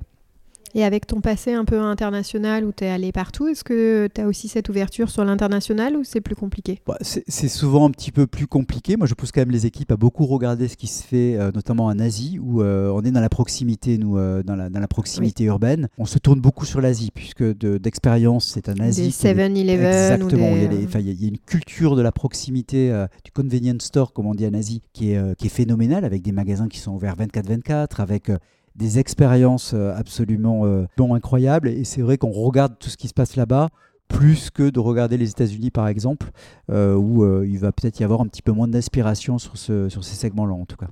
Et 0.74 0.84
avec 0.84 1.06
ton 1.06 1.20
passé 1.20 1.52
un 1.52 1.64
peu 1.66 1.78
international 1.78 2.64
où 2.64 2.72
tu 2.72 2.84
es 2.84 2.88
allé 2.88 3.12
partout, 3.12 3.46
est-ce 3.46 3.62
que 3.62 4.08
tu 4.12 4.20
as 4.20 4.26
aussi 4.26 4.48
cette 4.48 4.70
ouverture 4.70 5.10
sur 5.10 5.24
l'international 5.24 5.96
ou 5.96 6.04
c'est 6.04 6.22
plus 6.22 6.34
compliqué? 6.34 6.80
Bah, 6.86 6.96
C'est 7.00 7.48
souvent 7.48 7.86
un 7.86 7.90
petit 7.90 8.10
peu 8.10 8.26
plus 8.26 8.46
compliqué. 8.46 8.96
Moi, 8.96 9.06
je 9.06 9.14
pousse 9.14 9.32
quand 9.32 9.42
même 9.42 9.50
les 9.50 9.66
équipes 9.66 9.92
à 9.92 9.96
beaucoup 9.96 10.24
regarder 10.24 10.68
ce 10.68 10.76
qui 10.76 10.86
se 10.86 11.04
fait, 11.04 11.36
euh, 11.36 11.50
notamment 11.54 11.86
en 11.86 11.98
Asie, 11.98 12.38
où 12.40 12.62
euh, 12.62 12.90
on 12.90 13.02
est 13.02 13.10
dans 13.10 13.20
la 13.20 13.28
proximité, 13.28 13.98
nous, 13.98 14.16
euh, 14.16 14.42
dans, 14.42 14.56
la, 14.56 14.70
dans, 14.70 14.80
la, 14.80 14.88
proximité 14.88 15.44
urbaine. 15.44 15.88
On 15.98 16.06
se 16.06 16.18
tourne 16.18 16.40
beaucoup 16.40 16.64
sur 16.64 16.80
l'Asie, 16.80 17.10
puisque 17.14 17.44
d'expérience, 17.44 18.46
c'est 18.46 18.70
en 18.70 18.78
Asie. 18.80 19.02
Des 19.02 19.10
7-Eleven. 19.10 20.12
Exactement. 20.12 20.56
Il, 20.56 21.22
y 21.22 21.24
a 21.24 21.28
une 21.28 21.38
culture 21.38 21.96
de 21.96 22.02
la 22.02 22.12
proximité, 22.12 23.06
du 23.24 23.30
convenience 23.30 23.82
store, 23.82 24.12
comme 24.12 24.26
on 24.26 24.34
dit 24.34 24.46
en 24.46 24.54
Asie, 24.54 24.80
qui 24.94 25.12
est, 25.12 25.36
qui 25.36 25.46
est 25.46 25.50
phénoménale, 25.50 26.04
avec 26.04 26.22
des 26.22 26.32
magasins 26.32 26.68
qui 26.68 26.78
sont 26.78 26.92
ouverts 26.92 27.16
24-24, 27.16 28.00
avec 28.00 28.30
des 28.76 28.98
expériences 28.98 29.74
absolument 29.74 30.86
incroyables. 30.98 31.68
Et 31.68 31.84
c'est 31.84 32.02
vrai 32.02 32.18
qu'on 32.18 32.30
regarde 32.30 32.74
tout 32.78 32.88
ce 32.88 32.96
qui 32.96 33.08
se 33.08 33.14
passe 33.14 33.36
là-bas 33.36 33.68
plus 34.08 34.50
que 34.50 34.68
de 34.68 34.78
regarder 34.78 35.16
les 35.16 35.30
États-Unis 35.30 35.70
par 35.70 35.88
exemple, 35.88 36.30
où 36.68 37.24
il 37.42 37.58
va 37.58 37.72
peut-être 37.72 38.00
y 38.00 38.04
avoir 38.04 38.20
un 38.20 38.26
petit 38.26 38.42
peu 38.42 38.52
moins 38.52 38.68
d'inspiration 38.68 39.38
sur, 39.38 39.56
ce, 39.56 39.88
sur 39.88 40.04
ces 40.04 40.16
segments-là 40.16 40.54
en 40.54 40.66
tout 40.66 40.76
cas. 40.76 40.88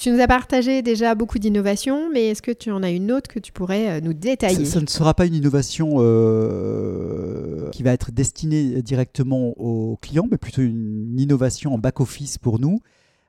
Tu 0.00 0.10
nous 0.10 0.20
as 0.20 0.26
partagé 0.26 0.80
déjà 0.80 1.14
beaucoup 1.14 1.38
d'innovations, 1.38 2.08
mais 2.10 2.28
est-ce 2.28 2.40
que 2.40 2.52
tu 2.52 2.70
en 2.70 2.82
as 2.82 2.88
une 2.88 3.12
autre 3.12 3.28
que 3.28 3.38
tu 3.38 3.52
pourrais 3.52 3.98
euh, 3.98 4.00
nous 4.00 4.14
détailler? 4.14 4.64
Ça, 4.64 4.80
ne 4.80 4.86
sera 4.86 5.12
pas 5.12 5.26
une 5.26 5.34
innovation 5.34 5.96
euh, 5.98 7.68
qui 7.68 7.82
va 7.82 7.92
être 7.92 8.10
destinée 8.10 8.80
directement 8.80 9.48
aux 9.58 9.98
clients, 10.00 10.26
mais 10.30 10.38
plutôt 10.38 10.62
une 10.62 11.20
innovation 11.20 11.74
en 11.74 11.78
back-office 11.78 12.38
pour 12.38 12.58
nous 12.58 12.80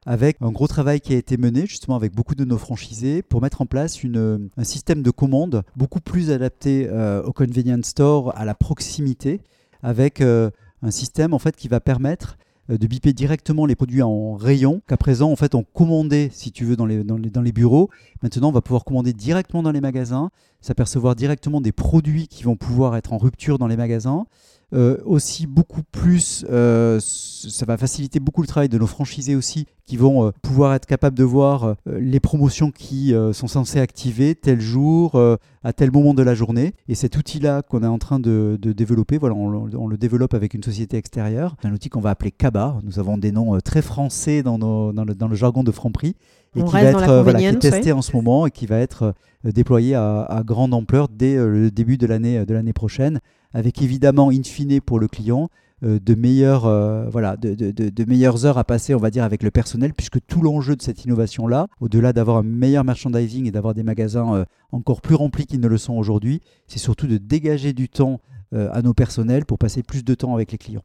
avec 0.06 0.38
un 0.42 0.52
gros 0.52 0.68
travail 0.68 1.00
qui 1.00 1.14
a 1.14 1.18
été 1.18 1.38
mené 1.38 1.66
justement 1.66 1.96
avec 1.96 2.14
beaucoup 2.14 2.36
de 2.36 2.46
nos 2.46 2.58
franchisés 2.58 3.22
pour 3.22 3.42
mettre 3.42 3.62
en 3.62 3.66
place 3.66 4.00
un 4.04 4.64
système 4.64 5.04
de 5.04 5.12
commande 5.12 5.64
beaucoup 5.76 6.02
plus 6.02 6.32
adapté 6.32 6.88
euh, 6.90 7.22
au 7.24 7.34
convenience 7.34 7.86
store, 7.86 8.36
à 8.38 8.46
la 8.46 8.56
proximité, 8.56 9.42
avec 9.84 10.22
un 10.22 10.52
système 10.92 11.34
en 11.34 11.40
fait 11.40 11.56
qui 11.56 11.68
va 11.68 11.80
permettre 11.80 12.38
euh, 12.70 12.78
de 12.78 12.88
biper 12.88 13.14
directement 13.14 13.66
les 13.66 13.76
produits 13.76 14.02
en 14.02 14.36
rayon. 14.36 14.82
Qu'à 14.88 14.98
présent 14.98 15.32
en 15.32 15.36
fait 15.36 15.56
on 15.56 15.64
commandait 15.64 16.30
si 16.32 16.52
tu 16.52 16.66
veux 16.66 16.76
dans 16.76 16.86
les 16.86 17.52
bureaux. 17.52 17.90
Maintenant 18.22 18.50
on 18.50 18.52
va 18.52 18.62
pouvoir 18.62 18.84
commander 18.84 19.14
directement 19.14 19.64
dans 19.64 19.72
les 19.72 19.82
magasins 19.82 20.30
s'apercevoir 20.62 21.16
directement 21.16 21.62
des 21.62 21.72
produits 21.72 22.28
qui 22.28 22.44
vont 22.44 22.56
pouvoir 22.56 22.96
être 22.96 23.14
en 23.14 23.18
rupture 23.18 23.58
dans 23.58 23.68
les 23.68 23.78
magasins 23.78 24.26
euh, 24.74 24.98
aussi 25.04 25.48
beaucoup 25.48 25.84
plus, 25.84 26.46
euh, 26.50 26.98
ça 27.02 27.66
va 27.66 27.76
faciliter 27.76 28.22
beaucoup 28.22 28.42
le 28.42 28.48
travail 28.48 28.70
de 28.70 28.78
nos 28.78 28.88
franchisés 28.88 29.36
aussi, 29.36 29.66
qui 29.86 29.98
vont 29.98 30.28
euh, 30.28 30.32
pouvoir 30.42 30.74
être 30.74 30.86
capables 30.86 31.18
de 31.18 31.26
voir 31.26 31.76
les 31.86 32.22
promotions 32.22 32.72
qui 32.72 33.14
sont 33.34 33.48
censées 33.48 33.80
activer 33.80 34.34
tel 34.36 34.62
jour, 34.62 35.22
à 35.64 35.74
tel 35.74 35.92
moment 35.92 36.14
de 36.14 36.24
la 36.24 36.36
journée. 36.36 36.74
Et 36.88 36.96
cet 36.96 37.18
outil-là 37.18 37.64
qu'on 37.64 37.84
est 37.84 37.88
en 37.88 37.98
train 37.98 38.20
de, 38.20 38.58
développer, 38.62 39.18
voilà, 39.18 39.36
on, 39.36 39.88
le 39.88 39.98
développe 39.98 40.34
avec 40.34 40.54
une 40.54 40.64
société 40.64 40.96
extérieure, 40.96 41.56
un 41.64 41.74
outil 41.74 41.90
qu'on 41.90 42.00
va 42.00 42.12
appeler 42.12 42.32
Kaba. 42.32 42.78
Nous 42.84 43.00
avons 43.00 43.18
des 43.18 43.32
noms 43.32 43.60
très 43.60 43.82
français 43.82 44.44
dans, 44.44 44.58
dans, 44.58 45.04
le, 45.04 45.36
jargon 45.36 45.64
de 45.64 45.72
Franprix 45.72 46.16
et 46.56 46.64
qui 46.64 46.72
va 46.72 46.84
être 46.84 47.22
voilà, 47.24 47.54
testé 47.56 47.92
en 47.92 48.02
ce 48.02 48.16
moment 48.16 48.46
et 48.46 48.52
qui 48.52 48.66
va 48.66 48.78
être 48.78 49.14
déployé 49.44 49.96
à, 49.96 50.24
à 50.24 50.44
grande 50.44 50.74
ampleur 50.74 51.08
dès 51.08 51.36
le 51.36 51.72
début 51.72 51.98
de 51.98 52.06
l'année 52.06 52.46
de 52.46 52.54
l'année 52.54 52.74
prochaine 52.74 53.20
avec 53.54 53.82
évidemment, 53.82 54.30
in 54.30 54.44
fine, 54.44 54.82
pour 54.82 55.00
le 55.00 55.08
client, 55.08 55.50
euh, 55.84 56.00
de, 56.00 56.16
meilleures, 56.16 56.66
euh, 56.66 57.10
voilà, 57.10 57.38
de, 57.38 57.54
de, 57.54 57.72
de, 57.72 58.06
meilleures 58.06 58.46
heures 58.46 58.58
à 58.58 58.64
passer, 58.64 58.94
on 58.94 59.00
va 59.00 59.10
dire, 59.10 59.24
avec 59.24 59.44
le 59.44 59.52
personnel, 59.52 59.94
puisque 59.94 60.20
tout 60.26 60.42
l'enjeu 60.42 60.76
de 60.76 60.82
cette 60.82 61.06
innovation-là, 61.06 61.68
au-delà 61.80 62.14
d'avoir 62.14 62.38
un 62.38 62.44
meilleur 62.44 62.84
merchandising 62.84 63.48
et 63.48 63.52
d'avoir 63.52 63.74
des 63.74 63.84
magasins 63.84 64.36
euh, 64.36 64.46
encore 64.72 65.02
plus 65.02 65.16
remplis 65.16 65.46
qu'ils 65.46 65.60
ne 65.60 65.68
le 65.68 65.78
sont 65.78 65.94
aujourd'hui, 65.94 66.42
c'est 66.68 66.80
surtout 66.80 67.08
de 67.08 67.18
dégager 67.18 67.74
du 67.74 67.90
temps 67.90 68.20
à 68.54 68.82
nos 68.82 68.94
personnels 68.94 69.46
pour 69.46 69.58
passer 69.58 69.82
plus 69.82 70.04
de 70.04 70.14
temps 70.14 70.36
avec 70.36 70.52
les 70.52 70.58
clients. 70.58 70.84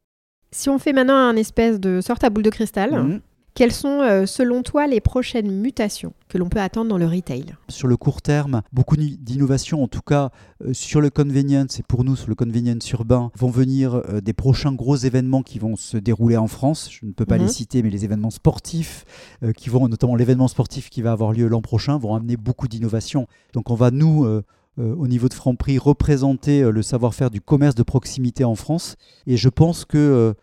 Si 0.53 0.69
on 0.69 0.79
fait 0.79 0.93
maintenant 0.93 1.17
un 1.17 1.35
espèce 1.35 1.81
de 1.81 2.01
sorte 2.01 2.23
à 2.23 2.31
boule 2.31 2.45
de 2.45 2.51
cristal, 2.51 2.93
mmh. 2.93 3.21
Quelles 3.57 3.73
sont, 3.73 4.03
euh, 4.03 4.27
selon 4.27 4.63
toi, 4.63 4.87
les 4.87 5.01
prochaines 5.01 5.51
mutations 5.51 6.13
que 6.29 6.37
l'on 6.37 6.51
peut 6.51 6.61
attendre 6.61 6.91
dans 6.91 6.99
le 6.99 7.07
retail? 7.07 7.55
Sur 7.71 7.89
le 7.89 7.97
court 7.97 8.21
terme, 8.21 8.61
beaucoup 8.71 8.99
d'innovations, 8.99 9.83
en 9.83 9.89
tout 9.89 10.03
cas 10.03 10.31
euh, 10.63 10.75
sur 10.75 11.01
le 11.01 11.09
convenience 11.09 11.81
et 11.81 11.83
pour 11.83 12.05
nous 12.05 12.17
sur 12.17 12.29
le 12.29 12.35
convenience 12.35 12.91
urbain, 12.91 13.31
vont 13.35 13.49
venir 13.49 13.95
euh, 13.95 14.21
des 14.21 14.35
prochains 14.35 14.75
gros 14.75 14.97
événements 14.97 15.43
qui 15.43 15.59
vont 15.59 15.75
se 15.75 15.97
dérouler 15.97 16.37
en 16.37 16.49
France. 16.49 16.91
Je 16.93 17.07
ne 17.07 17.13
peux 17.13 17.25
pas 17.25 17.39
les 17.39 17.45
mhm. 17.45 17.51
citer, 17.51 17.83
mais 17.83 17.89
les 17.89 18.05
événements 18.05 18.29
sportifs, 18.29 19.07
qui 19.57 19.71
vont, 19.71 19.89
notamment 19.89 20.17
l'événement 20.17 20.49
sportif 20.49 20.91
qui 20.91 21.01
va 21.01 21.13
avoir 21.13 21.33
lieu 21.33 21.49
l'an 21.49 21.63
prochain, 21.63 21.97
vont 21.97 22.15
amener 22.15 22.37
beaucoup 22.37 22.69
d'innovations. 22.69 23.27
Donc 23.55 23.71
on 23.71 23.75
va, 23.75 23.91
nous, 23.91 24.27
au 24.79 25.09
niveau 25.09 25.29
de 25.31 25.35
Franprix, 25.35 25.79
représenter 25.79 26.71
le 26.71 26.83
savoir-faire 26.83 27.31
du 27.31 27.41
commerce 27.41 27.75
de 27.75 27.83
proximité 27.83 28.45
en 28.45 28.55
France. 28.55 28.97
Et 29.27 29.39
je 29.39 29.49
pense 29.49 29.87
que 29.87 30.35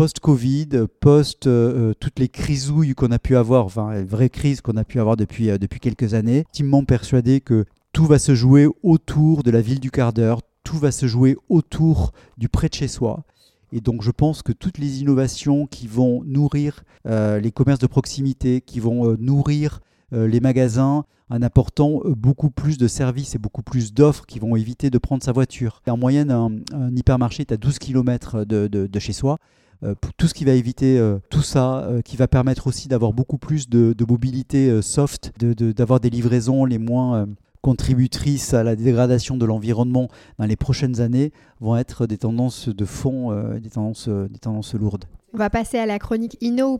post-Covid, 0.00 0.86
post 1.00 1.46
euh, 1.46 1.90
euh, 1.90 1.94
toutes 2.00 2.20
les 2.20 2.28
crisouilles 2.28 2.94
qu'on 2.94 3.10
a 3.10 3.18
pu 3.18 3.36
avoir, 3.36 3.66
enfin 3.66 3.92
les 3.92 4.02
vraies 4.02 4.30
crises 4.30 4.62
qu'on 4.62 4.78
a 4.78 4.84
pu 4.84 4.98
avoir 4.98 5.18
depuis, 5.18 5.50
euh, 5.50 5.58
depuis 5.58 5.78
quelques 5.78 6.14
années, 6.14 6.46
intimement 6.48 6.84
persuadé 6.84 7.42
que 7.42 7.66
tout 7.92 8.06
va 8.06 8.18
se 8.18 8.34
jouer 8.34 8.66
autour 8.82 9.42
de 9.42 9.50
la 9.50 9.60
ville 9.60 9.78
du 9.78 9.90
quart 9.90 10.14
d'heure, 10.14 10.40
tout 10.64 10.78
va 10.78 10.90
se 10.90 11.06
jouer 11.06 11.36
autour 11.50 12.12
du 12.38 12.48
près 12.48 12.70
de 12.70 12.74
chez 12.76 12.88
soi. 12.88 13.24
Et 13.72 13.82
donc 13.82 14.00
je 14.00 14.10
pense 14.10 14.40
que 14.40 14.52
toutes 14.52 14.78
les 14.78 15.02
innovations 15.02 15.66
qui 15.66 15.86
vont 15.86 16.22
nourrir 16.24 16.82
les 17.04 17.52
commerces 17.52 17.80
de 17.80 17.86
proximité, 17.86 18.62
qui 18.62 18.80
vont 18.80 19.18
nourrir 19.18 19.80
les 20.12 20.40
magasins 20.40 21.04
en 21.28 21.42
apportant 21.42 22.00
beaucoup 22.06 22.48
plus 22.48 22.78
de 22.78 22.88
services 22.88 23.34
et 23.34 23.38
beaucoup 23.38 23.62
plus 23.62 23.92
d'offres 23.92 24.24
qui 24.24 24.38
vont 24.38 24.56
éviter 24.56 24.88
de 24.88 24.96
prendre 24.96 25.22
sa 25.22 25.32
voiture. 25.32 25.82
En 25.86 25.98
moyenne, 25.98 26.30
un, 26.30 26.96
hypermarché 26.96 27.42
est 27.42 27.52
à 27.52 27.58
12 27.58 27.78
km 27.78 28.44
de, 28.44 28.66
de 28.66 28.98
chez 28.98 29.12
soi. 29.12 29.36
Euh, 29.82 29.94
tout 30.18 30.28
ce 30.28 30.34
qui 30.34 30.44
va 30.44 30.52
éviter 30.52 30.98
euh, 30.98 31.18
tout 31.30 31.42
ça, 31.42 31.84
euh, 31.84 32.02
qui 32.02 32.16
va 32.16 32.28
permettre 32.28 32.66
aussi 32.66 32.88
d'avoir 32.88 33.12
beaucoup 33.12 33.38
plus 33.38 33.68
de, 33.68 33.94
mobilité 34.06 34.82
soft, 34.82 35.32
d'avoir 35.40 36.00
des 36.00 36.10
livraisons 36.10 36.64
les 36.64 36.78
moins 36.78 37.28
contributrices 37.62 38.54
à 38.54 38.64
la 38.64 38.74
dégradation 38.74 39.36
de 39.36 39.44
l'environnement 39.44 40.08
dans 40.38 40.46
les 40.46 40.56
prochaines 40.56 41.00
années 41.00 41.32
vont 41.60 41.76
être 41.76 42.06
des 42.06 42.18
tendances 42.18 42.68
de 42.68 42.84
fond, 42.84 43.30
des, 43.58 43.70
tendances, 43.70 44.08
des 44.08 44.38
tendances 44.38 44.74
lourdes. 44.74 45.04
On 45.32 45.38
va 45.38 45.48
passer 45.48 45.78
à 45.78 45.86
la 45.86 45.98
chronique 45.98 46.36
Inno 46.40 46.72
ou. 46.72 46.78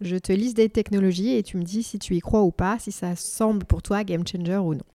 Je 0.00 0.16
te 0.16 0.32
liste 0.32 0.56
des 0.56 0.68
technologies 0.68 1.36
et 1.36 1.42
tu 1.42 1.56
me 1.58 1.62
dis 1.62 1.82
si 1.82 1.98
tu 1.98 2.16
y 2.16 2.20
crois 2.20 2.42
ou 2.42 2.50
pas, 2.50 2.78
si 2.80 2.90
ça 2.90 3.14
semble 3.14 3.64
pour 3.64 3.82
toi 3.82 4.02
game 4.02 4.26
changer 4.26 4.56
ou 4.56 4.74
non. 4.74 4.95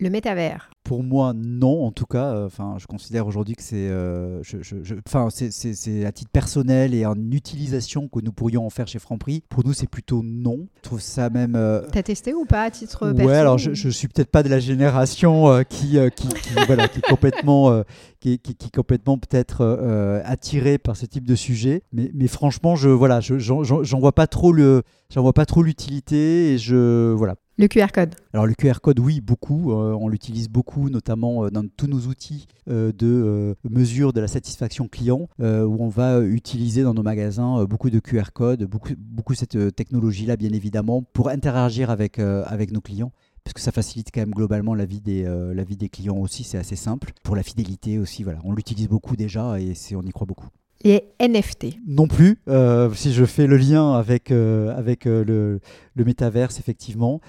Le 0.00 0.08
métavers. 0.08 0.70
Pour 0.82 1.04
moi, 1.04 1.34
non. 1.36 1.84
En 1.84 1.92
tout 1.92 2.06
cas, 2.06 2.32
euh, 2.32 2.46
enfin, 2.46 2.76
je 2.78 2.86
considère 2.86 3.26
aujourd'hui 3.26 3.54
que 3.54 3.62
c'est, 3.62 3.88
euh, 3.90 4.42
c'est 4.42 6.04
à 6.06 6.10
titre 6.12 6.30
personnel 6.32 6.94
et 6.94 7.04
en 7.04 7.14
utilisation 7.30 8.08
que 8.08 8.20
nous 8.20 8.32
pourrions 8.32 8.64
en 8.64 8.70
faire 8.70 8.88
chez 8.88 8.98
Franprix. 8.98 9.42
Pour 9.50 9.64
nous, 9.64 9.74
c'est 9.74 9.88
plutôt 9.88 10.22
non. 10.24 10.68
Je 10.78 10.82
trouve 10.82 11.00
ça 11.00 11.28
même. 11.28 11.54
Euh... 11.54 11.82
T'as 11.92 12.02
testé 12.02 12.32
ou 12.32 12.46
pas 12.46 12.62
à 12.62 12.70
titre 12.70 13.12
Ouais, 13.12 13.36
alors 13.36 13.58
je, 13.58 13.74
je 13.74 13.88
suis 13.90 14.08
peut-être 14.08 14.30
pas 14.30 14.42
de 14.42 14.48
la 14.48 14.58
génération 14.58 15.48
euh, 15.48 15.62
qui, 15.64 15.98
qui, 16.16 16.28
voilà, 16.66 16.88
qui 16.88 17.00
est 17.00 17.06
complètement, 17.06 17.84
qui, 18.20 18.38
qui, 18.38 18.54
qui, 18.54 18.70
complètement 18.70 19.18
peut-être 19.18 20.22
attiré 20.24 20.78
par 20.78 20.96
ce 20.96 21.04
type 21.04 21.26
de 21.26 21.34
sujet. 21.34 21.82
Mais, 21.92 22.10
mais 22.14 22.26
franchement, 22.26 22.74
je 22.74 22.88
voilà, 22.88 23.20
j'en 23.20 24.00
vois 24.00 24.12
pas 24.12 24.26
trop 24.26 24.52
le, 24.52 24.82
j'en 25.10 25.20
vois 25.20 25.34
pas 25.34 25.44
trop 25.44 25.62
l'utilité 25.62 26.54
et 26.54 26.58
je 26.58 27.12
voilà. 27.12 27.36
Le 27.60 27.68
QR 27.68 27.88
code. 27.92 28.14
Alors 28.32 28.46
le 28.46 28.54
QR 28.54 28.80
code, 28.80 28.98
oui, 29.00 29.20
beaucoup. 29.20 29.72
Euh, 29.72 29.94
on 30.00 30.08
l'utilise 30.08 30.48
beaucoup, 30.48 30.88
notamment 30.88 31.44
euh, 31.44 31.50
dans 31.50 31.68
tous 31.68 31.88
nos 31.88 32.06
outils 32.06 32.46
euh, 32.70 32.90
de 32.90 33.54
mesure 33.68 34.14
de 34.14 34.20
la 34.22 34.28
satisfaction 34.28 34.88
client, 34.88 35.28
où 35.38 35.76
on 35.78 35.90
va 35.90 36.20
utiliser 36.20 36.82
dans 36.82 36.94
nos 36.94 37.02
magasins 37.02 37.66
beaucoup 37.66 37.90
de 37.90 37.98
QR 38.00 38.32
code, 38.32 38.64
beaucoup, 38.64 38.94
beaucoup 38.96 39.34
cette 39.34 39.76
technologie-là, 39.76 40.38
bien 40.38 40.54
évidemment, 40.54 41.02
pour 41.02 41.28
interagir 41.28 41.90
avec, 41.90 42.16
nos 42.18 42.80
clients 42.80 43.12
parce 43.44 43.52
que 43.52 43.60
ça 43.60 43.72
facilite 43.72 44.08
quand 44.12 44.20
même 44.20 44.30
globalement 44.30 44.74
la 44.74 44.86
vie 44.86 45.02
des, 45.02 45.24
la 45.24 45.64
vie 45.64 45.76
des 45.76 45.90
clients 45.90 46.16
aussi, 46.16 46.44
c'est 46.44 46.58
assez 46.58 46.76
simple. 46.76 47.12
Pour 47.22 47.36
la 47.36 47.42
fidélité 47.42 47.98
aussi, 47.98 48.22
voilà, 48.22 48.38
on 48.44 48.54
l'utilise 48.54 48.88
beaucoup 48.88 49.16
déjà 49.16 49.60
et 49.60 49.74
on 49.94 50.02
y 50.02 50.10
croit 50.12 50.26
beaucoup 50.26 50.48
les 50.82 51.04
NFT 51.20 51.78
Non 51.86 52.08
plus. 52.08 52.38
Euh, 52.48 52.92
si 52.94 53.12
je 53.12 53.24
fais 53.24 53.46
le 53.46 53.56
lien 53.56 53.94
avec, 53.94 54.30
euh, 54.30 54.74
avec 54.76 55.06
euh, 55.06 55.24
le, 55.24 55.60
le 55.94 56.04
métaverse, 56.04 56.58
effectivement, 56.58 57.20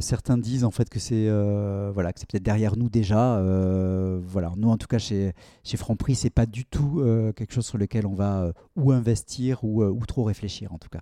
certains 0.00 0.36
disent 0.36 0.64
en 0.64 0.70
fait 0.70 0.88
que 0.88 0.98
c'est 0.98 1.28
voilà, 1.92 2.12
que 2.12 2.20
c'est 2.20 2.28
peut-être 2.28 2.42
derrière 2.42 2.76
nous 2.76 2.88
déjà. 2.88 3.40
voilà, 4.22 4.52
nous 4.56 4.68
en 4.68 4.76
tout 4.76 4.88
cas 4.88 4.98
chez, 4.98 5.32
chez 5.64 5.76
Franprix, 5.76 6.16
c'est 6.16 6.30
pas 6.30 6.46
du 6.46 6.64
tout 6.64 7.02
quelque 7.36 7.54
chose 7.54 7.66
sur 7.66 7.78
lequel 7.78 8.06
on 8.06 8.14
va 8.14 8.52
ou 8.76 8.92
investir 8.92 9.62
ou, 9.62 9.84
ou, 9.84 10.04
trop 10.06 10.24
réfléchir 10.24 10.72
en 10.72 10.78
tout 10.78 10.88
cas. 10.88 11.00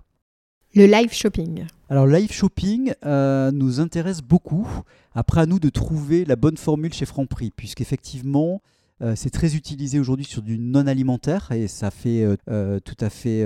Le 0.75 0.85
live 0.85 1.12
shopping. 1.12 1.64
Alors, 1.88 2.07
le 2.07 2.16
live 2.19 2.33
shopping 2.33 2.92
nous 3.03 3.81
intéresse 3.81 4.21
beaucoup. 4.21 4.69
Après, 5.14 5.40
à 5.40 5.47
nous 5.47 5.59
de 5.59 5.71
trouver 5.71 6.27
la 6.27 6.37
bonne 6.37 6.59
formule 6.59 6.92
chez 6.92 7.07
Franprix, 7.07 7.51
puisqu'effectivement, 7.51 8.61
euh, 9.02 9.12
c'est 9.14 9.30
très 9.30 9.56
utilisé 9.56 10.00
aujourd'hui 10.00 10.24
sur 10.24 10.40
du 10.40 10.59
non 10.59 10.87
alimentaire 10.87 11.52
et 11.52 11.68
ça 11.68 11.90
fait 11.90 12.22
euh, 12.22 12.37
euh, 12.48 12.80
tout 12.80 12.96
à 13.00 13.11
fait 13.11 13.44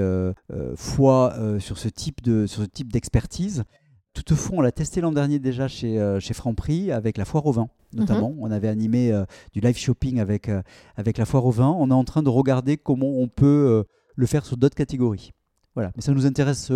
foi 0.76 1.34
sur 1.58 1.78
ce 1.78 1.88
type 1.88 2.22
de 2.22 2.46
sur 2.46 2.62
ce 2.62 2.68
type 2.68 2.92
d'expertise. 2.92 3.64
Toutefois, 4.12 4.58
on 4.58 4.60
l'a 4.60 4.72
testé 4.72 5.00
l'an 5.00 5.12
dernier 5.12 5.38
déjà 5.38 5.68
chez, 5.68 6.18
chez 6.18 6.34
Franprix 6.34 6.90
avec 6.90 7.16
la 7.16 7.24
foire 7.24 7.46
au 7.46 7.52
vin, 7.52 7.68
notamment. 7.92 8.30
Mhm. 8.30 8.38
On 8.40 8.50
avait 8.50 8.68
animé 8.68 9.12
du 9.52 9.60
live 9.60 9.76
shopping 9.76 10.18
avec, 10.18 10.50
avec 10.96 11.16
la 11.16 11.24
foire 11.24 11.46
au 11.46 11.52
vin. 11.52 11.68
On 11.78 11.90
est 11.90 11.94
en 11.94 12.04
train 12.04 12.22
de 12.24 12.28
regarder 12.28 12.76
comment 12.76 13.20
on 13.20 13.28
peut 13.28 13.84
le 14.16 14.26
faire 14.26 14.44
sur 14.44 14.56
d'autres 14.56 14.74
catégories. 14.74 15.32
Voilà. 15.76 15.92
Mais 15.94 16.02
ça 16.02 16.12
nous 16.12 16.26
intéresse 16.26 16.72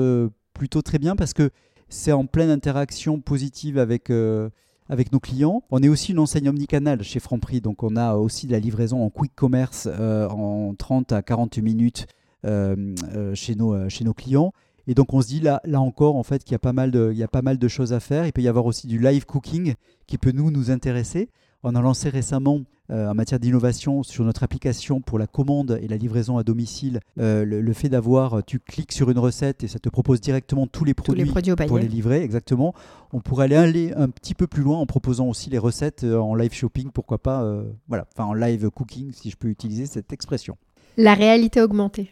plutôt 0.52 0.80
très 0.80 1.00
bien 1.00 1.16
parce 1.16 1.32
que 1.32 1.50
c'est 1.88 2.12
en 2.12 2.24
pleine 2.24 2.50
interaction 2.50 3.20
positive 3.20 3.78
avec, 3.78 4.12
avec 4.88 5.12
nos 5.12 5.20
clients. 5.20 5.62
On 5.70 5.82
est 5.82 5.88
aussi 5.88 6.12
une 6.12 6.18
enseigne 6.18 6.48
omnicanal 6.48 7.02
chez 7.02 7.20
Franprix, 7.20 7.60
donc 7.60 7.82
on 7.82 7.96
a 7.96 8.14
aussi 8.14 8.46
de 8.46 8.52
la 8.52 8.58
livraison 8.58 9.02
en 9.02 9.10
quick 9.10 9.32
commerce 9.34 9.88
euh, 9.90 10.28
en 10.28 10.74
30 10.74 11.12
à 11.12 11.22
40 11.22 11.58
minutes 11.58 12.06
euh, 12.44 12.94
euh, 13.14 13.34
chez, 13.34 13.54
nos, 13.54 13.88
chez 13.88 14.04
nos 14.04 14.14
clients. 14.14 14.52
Et 14.86 14.94
donc 14.94 15.14
on 15.14 15.22
se 15.22 15.28
dit 15.28 15.40
là, 15.40 15.62
là 15.64 15.80
encore 15.80 16.16
en 16.16 16.22
fait 16.22 16.44
qu'il 16.44 16.52
y 16.52 16.56
a 16.56 16.58
pas 16.58 16.74
mal 16.74 16.90
de, 16.90 17.10
il 17.12 17.18
y 17.18 17.22
a 17.22 17.28
pas 17.28 17.42
mal 17.42 17.58
de 17.58 17.68
choses 17.68 17.92
à 17.92 18.00
faire. 18.00 18.26
Il 18.26 18.32
peut 18.32 18.42
y 18.42 18.48
avoir 18.48 18.66
aussi 18.66 18.86
du 18.86 18.98
live 18.98 19.24
cooking 19.24 19.74
qui 20.06 20.18
peut 20.18 20.32
nous 20.32 20.50
nous 20.50 20.70
intéresser. 20.70 21.30
On 21.62 21.74
a 21.74 21.80
lancé 21.80 22.10
récemment 22.10 22.60
euh, 22.90 23.08
en 23.08 23.14
matière 23.14 23.40
d'innovation 23.40 24.02
sur 24.02 24.24
notre 24.24 24.42
application 24.42 25.00
pour 25.00 25.18
la 25.18 25.26
commande 25.26 25.78
et 25.82 25.88
la 25.88 25.96
livraison 25.96 26.36
à 26.38 26.42
domicile 26.42 27.00
euh, 27.18 27.44
le, 27.44 27.72
fait 27.72 27.88
d'avoir, 27.88 28.44
tu 28.44 28.60
cliques 28.60 28.92
sur 28.92 29.10
une 29.10 29.18
recette 29.18 29.64
et 29.64 29.68
ça 29.68 29.78
te 29.78 29.88
propose 29.88 30.20
directement 30.20 30.66
tous 30.66 30.84
les 30.84 30.94
produits, 30.94 31.24
pour 31.66 31.78
les 31.78 31.88
livrer, 31.88 32.22
exactement. 32.22 32.74
On 33.12 33.20
pourrait 33.20 33.46
aller, 33.46 33.56
aller 33.56 33.92
un 33.94 34.08
petit 34.08 34.34
peu 34.34 34.46
plus 34.46 34.62
loin 34.62 34.78
en 34.78 34.86
proposant 34.86 35.28
aussi 35.28 35.50
les 35.50 35.58
recettes 35.58 36.04
euh, 36.04 36.18
en 36.18 36.34
live 36.34 36.52
shopping, 36.52 36.90
pourquoi 36.92 37.18
pas, 37.18 37.44
voilà, 37.88 38.06
enfin 38.14 38.28
en 38.28 38.34
live 38.34 38.70
cooking 38.70 39.12
si 39.12 39.30
je 39.30 39.36
peux 39.36 39.48
utiliser 39.48 39.86
cette 39.86 40.12
expression. 40.12 40.56
La 40.96 41.14
réalité 41.14 41.60
augmentée. 41.60 42.10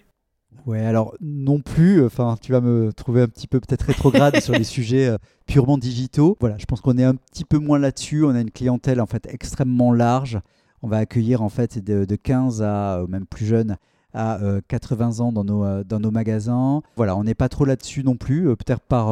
Ouais, 0.67 0.85
alors 0.85 1.15
non 1.21 1.61
plus. 1.61 2.05
Enfin, 2.05 2.37
tu 2.41 2.53
vas 2.53 2.61
me 2.61 2.93
trouver 2.93 3.23
un 3.23 3.29
petit 3.29 3.47
peu 3.47 3.61
peut-être 3.61 3.83
rétrograde 3.83 4.41
sur 4.41 4.53
les 4.53 4.65
sujets 4.65 5.09
euh, 5.09 5.19
purement 5.47 5.79
digitaux. 5.79 6.37
Voilà, 6.41 6.57
je 6.59 6.65
pense 6.67 6.81
qu'on 6.81 6.99
est 6.99 7.05
un 7.05 7.15
petit 7.15 7.45
peu 7.45 7.59
moins 7.59 7.79
là-dessus. 7.79 8.25
On 8.25 8.31
a 8.31 8.41
une 8.41 8.51
clientèle 8.51 9.01
en 9.01 9.07
fait 9.07 9.27
extrêmement 9.29 9.93
large. 9.93 10.41
On 10.83 10.89
va 10.89 10.99
accueillir 10.99 11.43
en 11.43 11.49
fait 11.49 11.79
de, 11.79 12.17
15 12.17 12.63
à 12.63 12.99
euh, 12.99 13.07
même 13.07 13.27
plus 13.27 13.47
jeune 13.47 13.77
à 14.15 14.39
80 14.69 15.21
euh, 15.21 15.23
ans 15.23 15.33
dans 15.33 15.45
nos, 15.45 15.85
dans 15.85 16.01
nos 16.01 16.11
magasins. 16.11 16.83
Voilà, 16.97 17.17
on 17.17 17.25
n'est 17.25 17.35
pas 17.35 17.49
trop 17.49 17.65
là-dessus 17.65 18.05
non 18.05 18.17
plus. 18.17 18.45
peut-être 18.57 18.83
par 18.83 19.07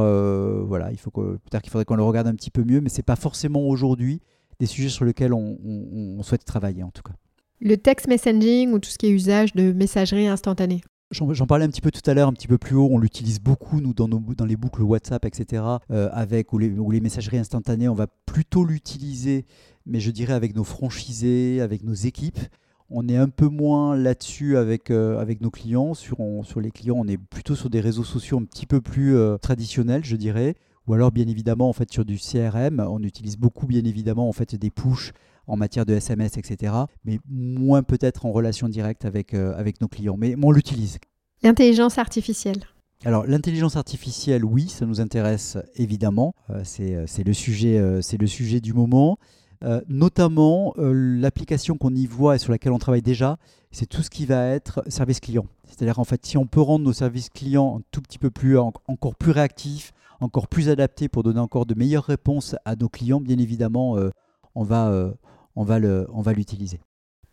voilà, 0.66 0.90
il 0.90 0.98
faut 0.98 1.11
peut-être 1.11 1.62
qu'il 1.62 1.70
faudrait 1.70 1.87
qu'on 1.87 1.96
le 1.96 2.02
regarde 2.02 2.26
un 2.26 2.35
petit 2.35 2.50
peu 2.50 2.64
mieux, 2.64 2.80
mais 2.80 2.90
c'est 2.90 3.02
pas 3.02 3.16
forcément 3.16 3.62
aujourd'hui 3.66 4.20
des 4.59 4.66
sujets 4.66 4.90
sur 4.90 5.06
lesquels 5.06 5.33
on 5.33 6.22
souhaite 6.22 6.44
travailler 6.44 6.83
en 6.83 6.90
tout 6.90 7.02
cas. 7.02 7.14
Le 7.62 7.76
text 7.76 8.09
messaging 8.09 8.72
ou 8.72 8.78
tout 8.78 8.88
ce 8.88 8.96
qui 8.96 9.06
est 9.06 9.11
usage 9.11 9.52
de 9.52 9.72
messagerie 9.72 10.26
instantanée? 10.26 10.80
J'en 11.11 11.46
parlais 11.46 11.64
un 11.64 11.68
petit 11.68 11.80
peu 11.80 11.90
tout 11.90 12.09
à 12.09 12.14
l'heure, 12.14 12.28
un 12.28 12.33
petit 12.33 12.46
peu 12.46 12.56
plus 12.56 12.76
haut. 12.76 12.88
On 12.90 12.98
l'utilise 12.98 13.40
beaucoup, 13.40 13.80
nous, 13.80 13.92
dans, 13.92 14.06
nos, 14.06 14.20
dans 14.20 14.44
les 14.44 14.56
boucles 14.56 14.83
WhatsApp, 14.83 15.24
etc. 15.24 15.62
Euh, 15.90 16.09
avec, 16.12 16.52
ou 16.52 16.59
les, 16.59 16.70
les, 16.70 17.00
messageries 17.00 17.38
instantanées, 17.38 17.88
on 17.88 17.94
va 17.94 18.06
plutôt 18.06 18.64
l'utiliser, 18.64 19.44
mais 19.90 20.00
je 20.00 20.11
dirais 20.11 20.33
avec 20.33 20.55
nos 20.55 20.64
franchisés, 20.64 21.61
avec 21.61 21.83
nos 21.83 21.94
équipes. 21.94 22.38
On 22.88 23.09
est 23.09 23.16
un 23.16 23.29
peu 23.29 23.46
moins 23.46 23.94
là-dessus 23.96 24.57
avec, 24.57 24.90
euh, 24.90 25.18
avec 25.18 25.40
nos 25.40 25.50
clients. 25.50 25.94
Sur, 25.94 26.18
sur 26.42 26.61
les 26.61 26.70
clients, 26.70 26.96
on 26.98 27.07
est 27.07 27.18
plutôt 27.18 27.55
sur 27.55 27.70
des 27.70 27.81
réseaux 27.81 28.05
sociaux 28.05 28.38
un 28.38 28.44
petit 28.44 28.66
peu 28.66 28.81
plus 28.81 29.16
euh, 29.16 29.37
traditionnels, 29.37 30.05
je 30.05 30.16
dirais. 30.16 30.55
Ou 30.87 30.94
alors, 30.94 31.12
bien 31.12 31.29
évidemment, 31.29 31.68
en 31.68 31.72
fait, 31.72 31.92
sur 31.92 32.05
du 32.05 32.18
CRM, 32.18 32.81
on 32.81 33.03
utilise 33.03 33.37
beaucoup, 33.37 33.66
bien 33.66 33.85
évidemment, 33.85 34.29
en 34.29 34.33
fait, 34.33 34.57
des 34.57 34.70
push 34.70 35.12
en 35.50 35.57
matière 35.57 35.85
de 35.85 35.94
SMS, 35.94 36.37
etc. 36.37 36.72
Mais 37.05 37.18
moins 37.29 37.83
peut-être 37.83 38.24
en 38.24 38.33
relation 38.33 38.68
directe 38.68 39.05
avec, 39.05 39.35
euh, 39.35 39.53
avec 39.57 39.81
nos 39.81 39.88
clients. 39.88 40.16
Mais 40.16 40.37
on 40.40 40.53
l'utilise. 40.53 40.98
L'intelligence 41.42 41.98
artificielle. 41.98 42.64
Alors 43.05 43.26
l'intelligence 43.26 43.76
artificielle, 43.76 44.44
oui, 44.44 44.68
ça 44.68 44.85
nous 44.85 45.00
intéresse 45.00 45.57
évidemment. 45.74 46.35
Euh, 46.50 46.62
euh, 46.81 47.05
c'est 47.07 47.24
le, 47.24 47.33
sujet, 47.33 47.83
c'est 48.03 48.20
le 48.20 48.26
sujet 48.26 48.61
du 48.61 48.74
moment. 48.74 49.18
Notamment 49.88 50.75
l'application 50.77 51.77
qu'on 51.77 51.94
y 51.94 52.07
voit 52.07 52.37
et 52.37 52.38
sur 52.38 52.53
laquelle 52.53 52.73
on 52.73 52.79
travaille 52.79 53.03
déjà, 53.03 53.38
c'est 53.70 53.87
tout 53.87 54.03
ce 54.03 54.11
qui 54.11 54.27
va 54.27 54.46
être 54.46 54.83
service 54.88 55.20
client. 55.20 55.46
C'est-à-dire 55.64 55.99
en 55.99 56.05
fait, 56.05 56.25
si 56.27 56.37
on 56.37 56.46
peut 56.46 56.61
rendre 56.61 56.85
nos 56.85 56.92
services 56.92 57.29
clients 57.29 57.79
un 57.79 57.83
tout 57.90 58.01
petit 58.03 58.18
peu 58.18 58.31
plus, 58.31 58.59
encore 58.59 59.14
plus 59.14 59.33
réactifs, 59.33 59.92
encore 60.20 60.49
plus 60.49 60.68
adaptés 60.68 61.09
pour 61.09 61.23
donner 61.23 61.40
encore 61.40 61.66
de 61.66 61.75
meilleures 61.75 62.05
réponses 62.05 62.57
à 62.64 62.77
nos 62.77 62.88
clients, 62.88 63.20
bien 63.20 63.38
évidemment, 63.38 63.96
va, 64.57 65.12
on 65.57 65.64
va 65.64 66.33
l'utiliser. 66.33 66.81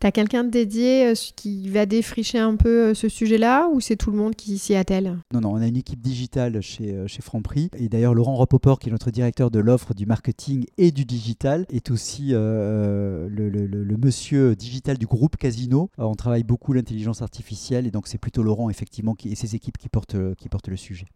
Tu 0.00 0.06
as 0.06 0.12
quelqu'un 0.12 0.44
de 0.44 0.50
dédié 0.50 1.06
euh, 1.08 1.14
qui 1.34 1.68
va 1.70 1.84
défricher 1.84 2.38
un 2.38 2.54
peu 2.54 2.90
euh, 2.90 2.94
ce 2.94 3.08
sujet-là 3.08 3.68
ou 3.72 3.80
c'est 3.80 3.96
tout 3.96 4.12
le 4.12 4.16
monde 4.16 4.36
qui 4.36 4.56
s'y 4.56 4.76
attelle? 4.76 5.18
Non, 5.34 5.40
non, 5.40 5.50
on 5.54 5.56
a 5.56 5.66
une 5.66 5.76
équipe 5.76 6.00
digitale 6.00 6.60
chez, 6.60 6.94
euh, 6.94 7.08
chez 7.08 7.20
Franprix. 7.20 7.68
Et 7.76 7.88
d'ailleurs, 7.88 8.14
Laurent 8.14 8.36
Rapoport, 8.36 8.78
qui 8.78 8.90
est 8.90 8.92
notre 8.92 9.10
directeur 9.10 9.50
de 9.50 9.58
l'offre, 9.58 9.94
du 9.94 10.06
marketing 10.06 10.66
et 10.76 10.92
du 10.92 11.04
digital, 11.04 11.66
est 11.70 11.90
aussi 11.90 12.28
le, 12.30 13.96
monsieur 14.00 14.54
digital 14.54 14.98
du 14.98 15.06
groupe 15.06 15.36
Casino. 15.36 15.90
on 15.98 16.14
travaille 16.14 16.44
beaucoup 16.44 16.72
l'intelligence 16.72 17.20
artificielle 17.20 17.86
et 17.86 17.90
donc 17.90 18.06
c'est 18.06 18.18
plutôt 18.18 18.44
Laurent, 18.44 18.70
effectivement, 18.70 19.16
et 19.24 19.34
ses 19.34 19.56
équipes 19.56 19.78
qui 19.78 19.88
portent, 19.88 20.16
qui 20.36 20.48
portent 20.48 20.68
le 20.68 20.76
sujet. 20.76 21.06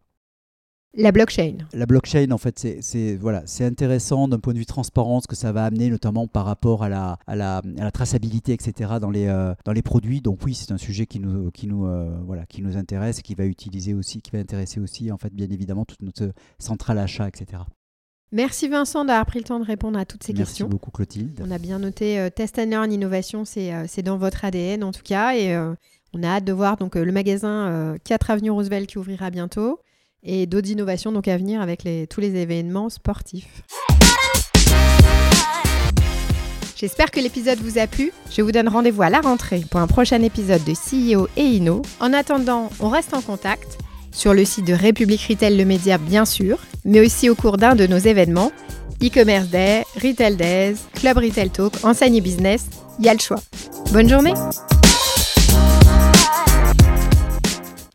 La 0.95 1.11
blockchain. 1.11 1.57
La 1.73 1.87
blockchain, 1.87 2.31
en 2.33 2.39
fait, 2.39 2.67
c'est 2.81 3.17
voilà, 3.17 3.45
intéressant 3.61 4.29
d'un 4.29 4.39
point 4.39 4.53
de 4.53 4.59
vue 4.59 4.67
transparence 4.67 5.27
que 5.27 5.35
ça 5.35 5.51
va 5.51 5.65
amener, 5.65 5.89
notamment 5.89 6.27
par 6.27 6.45
rapport 6.45 6.83
à 6.83 6.91
la, 6.91 7.19
à 7.27 7.35
la, 7.35 7.59
à 7.59 7.85
la 7.85 7.91
traçabilité, 7.91 8.53
etc., 8.53 8.95
dans 9.01 9.11
les, 9.11 9.27
euh, 9.27 9.55
dans 9.65 9.73
les 9.73 9.81
produits. 9.81 10.21
Donc 10.21 10.41
oui, 10.45 10.55
c'est 10.55 10.71
un 10.71 10.79
sujet 10.79 11.07
qui 11.07 11.19
nous, 11.19 11.51
qui, 11.51 11.67
nous, 11.67 11.87
euh, 11.87 12.11
voilà, 12.27 12.45
qui 12.45 12.61
nous 12.61 12.77
intéresse 12.77 13.21
et 13.21 13.23
qui 13.23 13.35
va 13.35 13.47
utiliser 13.47 13.95
aussi, 13.95 14.21
qui 14.21 14.33
va 14.33 14.39
intéresser 14.39 14.81
aussi, 14.81 15.11
en 15.11 15.17
fait, 15.17 15.33
bien 15.33 15.49
évidemment, 15.51 15.87
toute 15.87 16.03
notre 16.03 16.31
centrale 16.59 16.99
achat, 16.99 17.27
etc. 17.27 17.63
Merci 18.31 18.69
Vincent 18.69 19.05
d'avoir 19.07 19.25
pris 19.25 19.39
le 19.39 19.45
temps 19.45 19.61
de 19.61 19.65
répondre 19.65 19.99
à 19.99 20.05
toutes 20.05 20.23
ces 20.23 20.35
questions. 20.35 20.67
Merci 20.67 20.71
beaucoup 20.71 20.91
Clotilde. 20.91 21.41
On 21.43 21.51
a 21.51 21.59
bien 21.59 21.79
noté 21.79 22.19
euh, 22.19 22.29
Test 22.29 22.59
and 22.59 22.67
Learn 22.67 22.93
Innovation, 22.93 23.45
c'est 23.47 24.03
dans 24.03 24.19
votre 24.19 24.45
ADN 24.45 24.85
en 24.85 24.93
tout 24.93 25.03
cas. 25.03 25.37
Et 25.37 25.57
on 26.13 26.23
a 26.23 26.29
hâte 26.29 26.45
de 26.45 26.53
voir 26.53 26.77
donc, 26.77 26.97
le 26.97 27.13
magasin 27.13 27.97
4 28.05 28.31
Avenue 28.31 28.51
Roosevelt 28.51 28.87
qui 28.87 28.99
ouvrira 28.99 29.31
bientôt 29.31 29.81
et 30.23 30.47
d'autres 30.47 30.71
innovations 30.71 31.13
donc 31.13 31.29
à 31.29 31.37
venir 31.37 31.61
avec 31.61 31.87
tous 32.09 32.21
les 32.21 32.37
événements 32.37 32.89
sportifs. 32.89 33.63
J'espère 36.77 37.13
que 37.13 37.21
l'épisode 37.21 37.61
vous 37.61 37.79
a 37.79 37.87
plu. 37.87 38.13
Je 38.31 38.43
vous 38.43 38.51
donne 38.51 38.69
rendez-vous 38.69 39.03
à 39.03 39.09
la 39.09 39.21
rentrée 39.21 39.63
pour 39.71 39.79
un 39.79 39.87
prochain 39.87 40.21
épisode 40.21 40.65
de 40.65 40.73
CEO 40.73 41.29
et 41.37 41.43
Inno. 41.43 41.83
En 42.01 42.13
attendant, 42.13 42.71
on 42.81 42.89
reste 42.89 43.15
en 43.15 43.21
contact 43.21 43.79
sur 44.11 44.35
le 44.35 44.45
site 44.45 44.67
de 44.67 44.73
République 44.73 45.25
Retail 45.29 45.57
Le 45.57 45.65
Média 45.65 45.97
bien 45.97 46.25
sûr, 46.25 46.59
mais 46.85 47.01
aussi 47.01 47.31
au 47.31 47.37
cours 47.37 47.57
d'un 47.57 47.77
de 47.77 47.87
nos 47.87 47.99
événements, 47.99 48.51
e-commerce 49.01 49.47
day, 49.47 49.85
retail 50.03 50.37
days, 50.37 50.75
club 50.95 51.19
retail 51.19 51.51
talk, 51.51 51.73
enseigne 51.85 52.21
business, 52.21 52.67
il 52.99 53.05
y 53.05 53.09
a 53.09 53.15
le 53.15 53.21
choix. 53.21 53.39
Bonne 53.93 54.09
journée 54.09 54.35